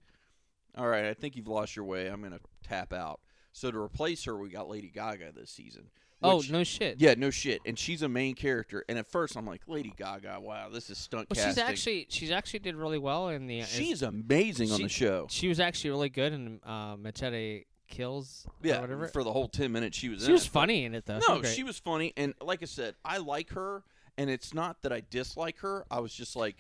[0.77, 2.07] "All right, I think you've lost your way.
[2.07, 3.19] I'm gonna tap out."
[3.51, 5.89] So to replace her, we got Lady Gaga this season.
[6.21, 7.01] Oh which- no shit.
[7.01, 8.85] Yeah, no shit, and she's a main character.
[8.87, 11.63] And at first, I'm like, Lady Gaga, wow, this is stunt Well, she's casting.
[11.63, 13.63] actually she's actually did really well in the.
[13.63, 15.27] she's amazing on she- the show.
[15.29, 18.45] she was actually really good in uh, Machete Kills.
[18.47, 19.07] or Yeah, whatever.
[19.07, 20.25] for the whole ten minutes she was.
[20.25, 20.49] she was it.
[20.49, 21.19] funny in it though.
[21.27, 23.83] No, she was funny, and like I said, I like her,
[24.17, 25.85] and it's not that I dislike her.
[25.91, 26.55] I was just like,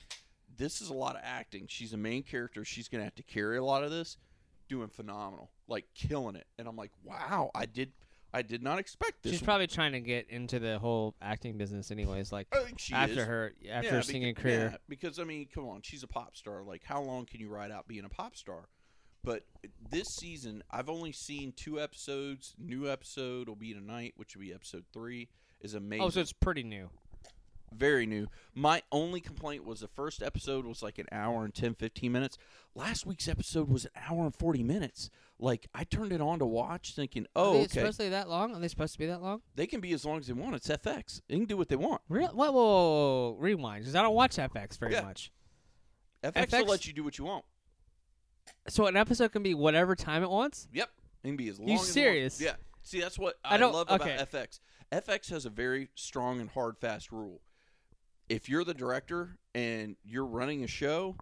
[0.57, 1.65] this is a lot of acting.
[1.67, 2.63] She's a main character.
[2.63, 4.17] She's gonna have to carry a lot of this.
[4.69, 7.91] Doing phenomenal, like killing it, and I'm like, wow, I did,
[8.33, 9.33] I did not expect this.
[9.33, 12.31] She's probably trying to get into the whole acting business, anyways.
[12.31, 13.25] Like I think she after is.
[13.27, 14.69] her after Yeah, her singing beca- career.
[14.71, 16.63] yeah, because I mean, come on, she's a pop star.
[16.63, 18.69] Like, how long can you ride out being a pop star?
[19.23, 19.43] But
[19.89, 22.55] this season, I've only seen two episodes.
[22.57, 25.29] New episode will be tonight, which will be episode three.
[25.61, 26.03] Is amazing.
[26.05, 26.89] Oh, so it's pretty new.
[27.73, 28.27] very new.
[28.53, 32.37] My only complaint was the first episode was like an hour and 10, 15 minutes.
[32.75, 35.09] Last week's episode was an hour and 40 minutes.
[35.39, 37.79] Like, I turned it on to watch thinking, Are oh, they okay.
[37.79, 38.53] supposed to be that long?
[38.53, 39.41] Are they supposed to be that long?
[39.55, 40.53] They can be as long as they want.
[40.55, 41.21] It's FX.
[41.29, 42.01] They can do what they want.
[42.09, 42.27] Real?
[42.27, 43.37] Whoa, whoa, whoa, whoa.
[43.39, 43.83] rewind.
[43.83, 45.01] Because I don't watch FX very Yeah.
[45.01, 45.31] much.
[46.23, 47.43] FX, FX will let you do what you want.
[48.67, 50.67] So an episode can be whatever time it wants.
[50.73, 50.89] Yep.
[51.23, 51.91] It can be as long You as it wants.
[51.93, 52.41] serious?
[52.41, 52.55] Yeah.
[52.81, 54.15] See, that's what I I, don't- love okay.
[54.15, 54.59] about FX.
[54.91, 57.41] FX has a very strong and hard, fast rule.
[58.29, 61.15] If you're the director and you're running a show,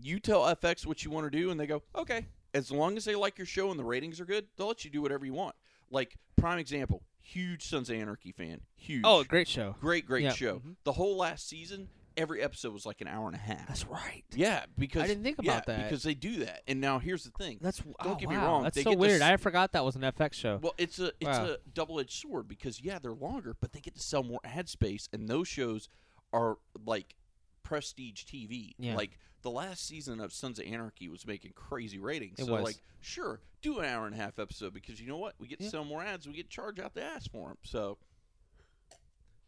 [0.00, 2.26] you tell FX what you want to do, and they go, okay.
[2.52, 4.90] As long as they like your show and the ratings are good, they'll let you
[4.90, 5.54] do whatever you want.
[5.90, 8.60] Like, prime example, huge Sons of Anarchy fan.
[8.76, 9.02] Huge.
[9.04, 9.76] Oh, great show.
[9.80, 10.32] great, great Yeah.
[10.32, 10.58] show.
[10.60, 10.76] Mhm.
[10.84, 13.66] The whole last season, every episode was like an hour and a half.
[13.66, 14.22] That's right.
[14.34, 15.84] yeah, because I didn't think yeah, about that.
[15.84, 16.62] because they do that.
[16.68, 17.58] And now here's the thing.
[17.60, 19.22] That's Don't oh, get me wow, wrong, That's they so get to weird.
[19.22, 20.58] s- I forgot that was an FX show.
[20.62, 21.44] Well, it's a it's Wow.
[21.46, 24.68] a double edged sword because yeah, they're longer, but they get to sell more ad
[24.68, 25.88] space, and those shows
[26.32, 27.14] are like
[27.62, 28.74] prestige TV.
[28.78, 28.96] Yeah.
[28.96, 32.38] Like the last season of Sons of Anarchy was making crazy ratings.
[32.38, 32.62] It so was.
[32.64, 35.34] like, sure, do an hour and a half episode because you know what?
[35.38, 35.70] We get to Yeah.
[35.70, 37.58] sell more ads, we get to charge out the ass for them.
[37.62, 37.98] So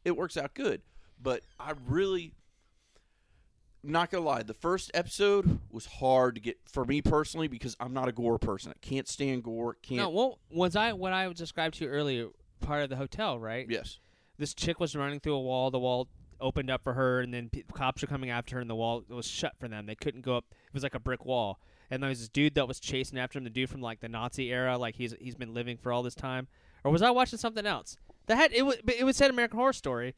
[0.05, 0.83] it works out good.
[1.21, 2.35] But I really
[3.91, 7.93] not gonna lie, the first episode was hard to get for me personally because I'm
[7.93, 8.73] not a gore person.
[8.75, 9.77] I can't stand gore.
[9.83, 10.01] Can't.
[10.01, 12.29] no, well, was I what I described to you earlier?
[12.61, 13.67] Part of the hotel, right?
[13.69, 13.99] Yes.
[14.39, 15.71] This chick was running through a wall.
[15.71, 16.09] The wall
[16.41, 19.05] opened up for her, and then pe cops were coming after her, and the wall
[19.09, 19.87] was shut for them.
[19.87, 20.45] They couldn't go up.
[20.51, 21.61] It was like a brick wall.
[21.91, 23.45] And there was this dude that was chasing after him.
[23.45, 26.15] The dude from like the Nazi era, like he's he's been living for all this
[26.15, 26.49] time.
[26.85, 27.97] Or was I watching something else?
[28.27, 30.15] That had it was it was said American Horror Story.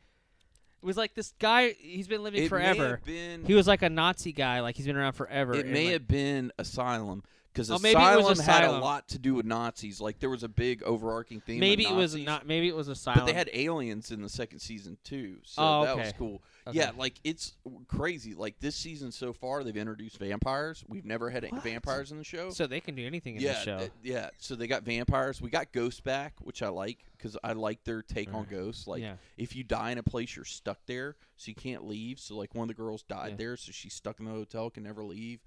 [0.83, 1.75] It was like this guy.
[1.79, 3.01] He's been living It forever.
[3.05, 3.45] been.
[3.45, 4.61] He was like a Nazi guy.
[4.61, 5.55] Like he's been around forever.
[5.55, 7.23] It may like- have been Asylum
[7.53, 10.01] because Oh, was Asylum had a lot to do with Nazis.
[10.01, 11.57] Like there was a big overarching theme.
[11.57, 12.47] of maybe it was not.
[12.47, 13.21] Maybe it was Asylum.
[13.21, 16.43] But they had aliens in the second season too, so Oh, that was cool.
[16.69, 16.79] Okay.
[16.79, 17.55] Yeah, like it's
[17.87, 18.35] crazy.
[18.35, 20.85] Like this season so far, they've introduced vampires.
[20.89, 21.63] We've never had What?
[21.63, 22.51] vampires in the show.
[22.51, 23.79] So they can do anything in yeah, the show.
[23.79, 24.31] th- yeah.
[24.39, 25.41] So they got vampires.
[25.41, 28.87] We got ghosts back, which I like because I like their take on ghosts.
[28.87, 29.15] Like yeah.
[29.37, 32.19] if you die in a place, you're stuck there, so you can't leave.
[32.21, 33.37] So like one of the girls died Yeah.
[33.37, 35.41] there, so she's stuck in the hotel, can never leave.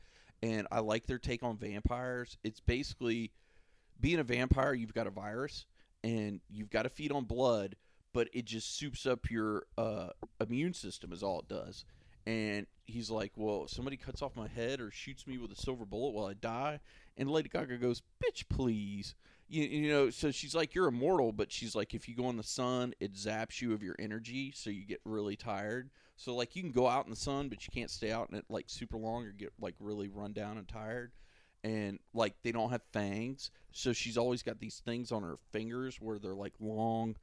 [0.43, 2.37] And I like their take on vampires.
[2.43, 3.31] It's basically
[3.99, 4.73] being a vampire.
[4.73, 5.65] You've got a virus,
[6.03, 7.75] and you've got to feed on blood,
[8.13, 10.09] but it just soups up your uh,
[10.39, 11.11] immune system.
[11.11, 11.85] Is all it does.
[12.25, 15.55] And he's like, "Well, if somebody cuts off my head or shoots me with a
[15.55, 16.79] silver bullet while I die,"
[17.17, 19.15] and Lady Gaga goes, "Bitch, please."
[19.51, 22.37] you, you know, so she's like, you're immortal, but she's like, if you go in
[22.37, 25.89] the sun, it zaps you of your energy, so you get really tired.
[26.15, 28.37] So like, you can go out in the sun, but you can't stay out in
[28.37, 31.11] it like super long or get like really run down and tired.
[31.65, 35.97] And like, they don't have fangs, so she's always got these things on her fingers
[35.99, 37.17] where they're like long.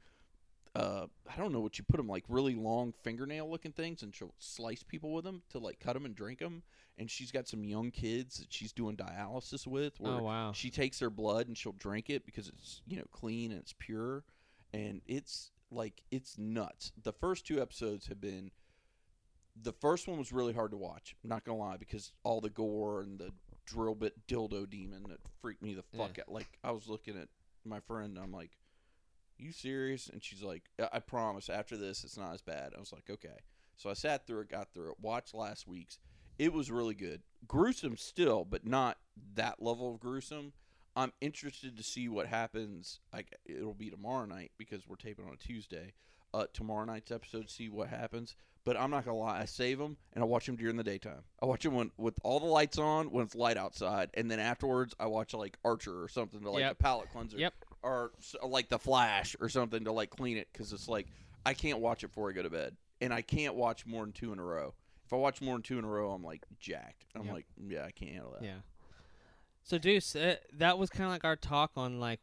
[0.75, 4.13] Uh, I don't know what you put them like really long fingernail looking things, and
[4.13, 6.63] she'll slice people with them to like cut them and drink them.
[6.97, 10.51] And she's got some young kids that she's doing dialysis with, where Oh wow.
[10.53, 13.73] she takes their blood and she'll drink it because it's you know clean and it's
[13.79, 14.23] pure,
[14.73, 16.91] and it's like it's nuts.
[17.01, 18.51] The first two episodes have been.
[19.61, 21.15] The first one was really hard to watch.
[21.23, 23.31] I'm not gonna lie because all the gore and the
[23.65, 26.23] drill bit dildo demon that freaked me the fuck Yeah.
[26.27, 26.31] out.
[26.31, 27.27] Like I was looking at
[27.65, 28.51] my friend, and I'm like,
[29.39, 31.49] "You serious?" And she's like, "I I promise.
[31.49, 33.39] After this, it's not as bad." I was like, "Okay."
[33.75, 35.97] So I sat through it, got through it, watched last week's.
[36.37, 37.21] It was really good.
[37.47, 38.97] Gruesome still, but not
[39.35, 40.53] that level of gruesome.
[40.95, 42.99] I'm interested to see what happens.
[43.13, 45.93] Like it'll be tomorrow night because we're taping on a Tuesday.
[46.33, 48.35] Uh, tomorrow night's episode, see what happens.
[48.65, 51.23] But I'm not gonna lie, I save them and I watch them during the daytime.
[51.41, 54.39] I watch them when with all the lights on when it's light outside, and then
[54.39, 56.71] afterwards I watch like Archer or something to like Yep.
[56.73, 57.53] a palate cleanser, Yep.
[57.83, 58.11] Or
[58.45, 61.07] like the Flash or something to like clean it because it's like
[61.45, 64.11] I can't watch it before I go to bed, and I can't watch more than
[64.13, 64.73] two in a row.
[65.05, 67.05] If I watch more than two in a row, I'm like jacked.
[67.15, 67.33] I'm Yep.
[67.33, 68.43] like, yeah, I can't handle that.
[68.43, 68.59] Yeah.
[69.63, 72.19] So Deuce, uh, that was kind of like our talk on like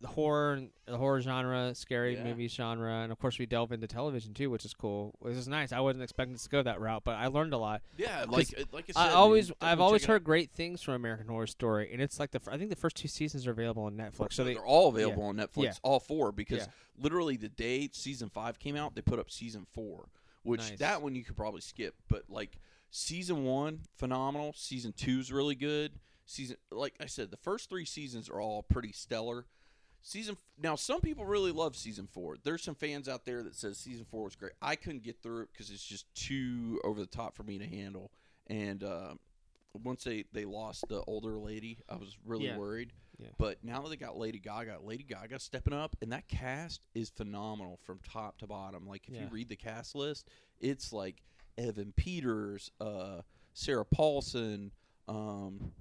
[0.00, 2.24] the horror, the horror genre, scary Yeah.
[2.24, 5.14] movie genre, and of course we delve into television too, which is cool.
[5.18, 5.72] Which is nice.
[5.72, 7.82] I wasn't expecting to go that route, but I learned a lot.
[7.98, 11.28] Yeah, like uh, like I said, I always, I've always heard great things from American
[11.28, 13.94] Horror Story, and it's like the, I think the first two seasons are available on
[13.94, 14.32] Netflix.
[14.32, 15.72] So they, they're all available on Netflix, Yeah.
[15.82, 16.72] all four, because Yeah.
[17.02, 20.08] literally the day season five came out, they put up season four,
[20.44, 20.78] which Nice.
[20.78, 21.94] that one you could probably skip.
[22.08, 22.58] But like
[22.90, 24.54] season one, phenomenal.
[24.56, 25.92] Season two's really good.
[26.24, 29.44] Season, like I said, the first three seasons are all pretty stellar.
[30.02, 32.36] Season now, some people really love season four.
[32.42, 34.52] There's some fans out there that says season four was great.
[34.62, 37.66] I couldn't get through it because it's just too over the top for me to
[37.66, 38.10] handle.
[38.46, 39.14] And uh,
[39.84, 42.56] once they they lost the older lady, I was really Yeah.
[42.56, 42.92] worried.
[43.18, 43.28] Yeah.
[43.36, 47.10] But now that they got Lady Gaga, Lady Gaga stepping up, and that cast is
[47.10, 48.86] phenomenal from top to bottom.
[48.86, 50.28] Like if you read the cast list,
[50.58, 51.16] it's like
[51.58, 53.20] Evan Peters, uh,
[53.52, 54.70] Sarah Paulson,
[55.06, 55.72] um,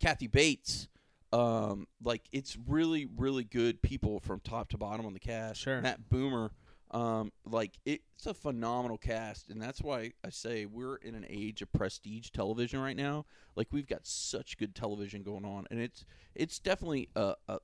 [0.00, 0.88] Kathy Bates.
[1.34, 5.60] Um, like it's really, really good people from top to bottom on the cast.
[5.60, 5.80] Sure.
[5.80, 6.50] Matt Bomer.
[6.92, 11.60] Um, like it's a phenomenal cast, and that's why I say we're in an age
[11.60, 13.26] of prestige television right now.
[13.56, 16.04] Like we've got such good television going on, and it's
[16.36, 17.58] it's definitely a, a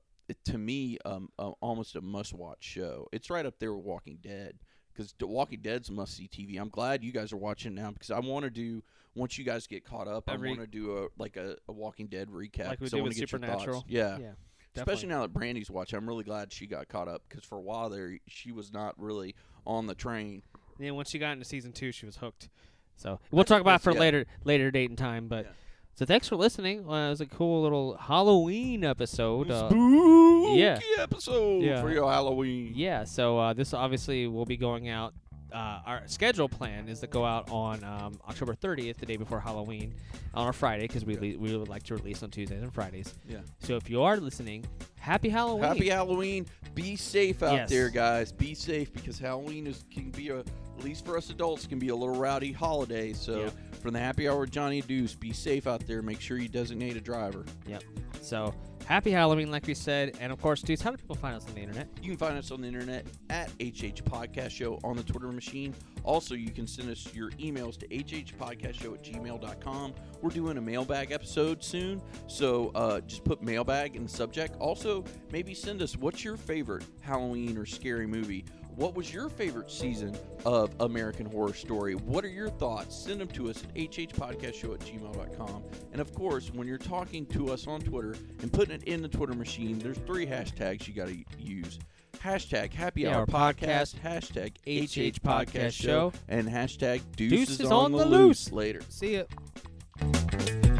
[0.45, 3.07] to me um, a, almost a must watch show.
[3.13, 4.59] It's right up there with Walking Dead
[4.93, 6.59] because The Walking Dead's must see TV.
[6.59, 8.83] I'm glad you guys are watching now because I want to do
[9.15, 10.25] once you guys get caught up.
[10.29, 12.67] Every- I want to do a like a, a Walking Dead recap.
[12.67, 13.51] Like we 'cause I do wanna with get your thoughts.
[13.63, 13.85] Supernatural.
[13.87, 14.17] Yeah.
[14.19, 14.31] yeah,
[14.75, 17.61] Especially now that Brandy's watching, I'm really glad she got caught up because for a
[17.61, 19.35] while there, she was not really
[19.65, 20.43] on the train.
[20.77, 22.49] And then once she got into season two, she was hooked.
[22.95, 23.99] So we'll talk about it for yeah.
[23.99, 25.27] later later date and time.
[25.27, 25.51] But Yeah.
[25.95, 26.87] So thanks for listening.
[26.89, 29.51] Uh, it was a cool little Halloween episode.
[29.51, 30.79] Uh, Spooky yeah.
[30.99, 31.81] episode Yeah.
[31.81, 32.73] for your Halloween.
[32.75, 33.03] yeah.
[33.03, 35.13] So uh, this obviously will be going out.
[35.53, 39.37] Uh, our schedule plan is to go out on um, October 30th, the day before
[39.37, 39.93] Halloween,
[40.33, 43.13] on a Friday because we le- we would like to release on Tuesdays and Fridays.
[43.27, 43.39] Yeah.
[43.59, 44.63] So if you are listening,
[44.97, 45.63] happy Halloween.
[45.65, 46.45] Happy Halloween.
[46.73, 47.69] Be safe out Yes.
[47.69, 48.31] there, guys.
[48.31, 50.41] Be safe because Halloween is can be a
[50.77, 53.13] at least for us adults can be a little rowdy holiday.
[53.13, 53.53] So Yep.
[53.81, 56.01] from the happy hour with Johnny Deuce, be safe out there.
[56.01, 57.45] Make sure you designate a driver.
[57.67, 57.83] Yep.
[58.21, 58.53] So
[58.85, 61.55] happy Halloween, like we said, and of course, dudes, how do people find us on
[61.55, 61.87] the internet?
[62.01, 65.73] You can find us on the internet at HH Podcast Show on the Twitter machine.
[66.03, 69.93] Also, you can send us your emails to hhpodcastshow at gmail.com.
[70.21, 74.55] We're doing a mailbag episode soon, so uh, just put mailbag in the subject.
[74.59, 78.45] Also, maybe send us what's your favorite Halloween or scary movie?
[78.75, 81.95] What was your favorite season of American Horror Story?
[81.95, 82.95] What are your thoughts?
[82.95, 85.63] Send them to us at hhpodcastshow at gmail.com.
[85.91, 89.09] And of course, when you're talking to us on Twitter and putting it in the
[89.09, 91.79] Twitter machine, there's three hashtags you got to use.
[92.17, 97.97] Hashtag Happy Hour Podcast, hashtag HH Podcast Show, and hashtag Deuces, Deuces on, on the
[97.99, 98.51] the loose.
[98.51, 98.51] Loose.
[98.51, 98.81] Later.
[98.89, 100.70] See ya.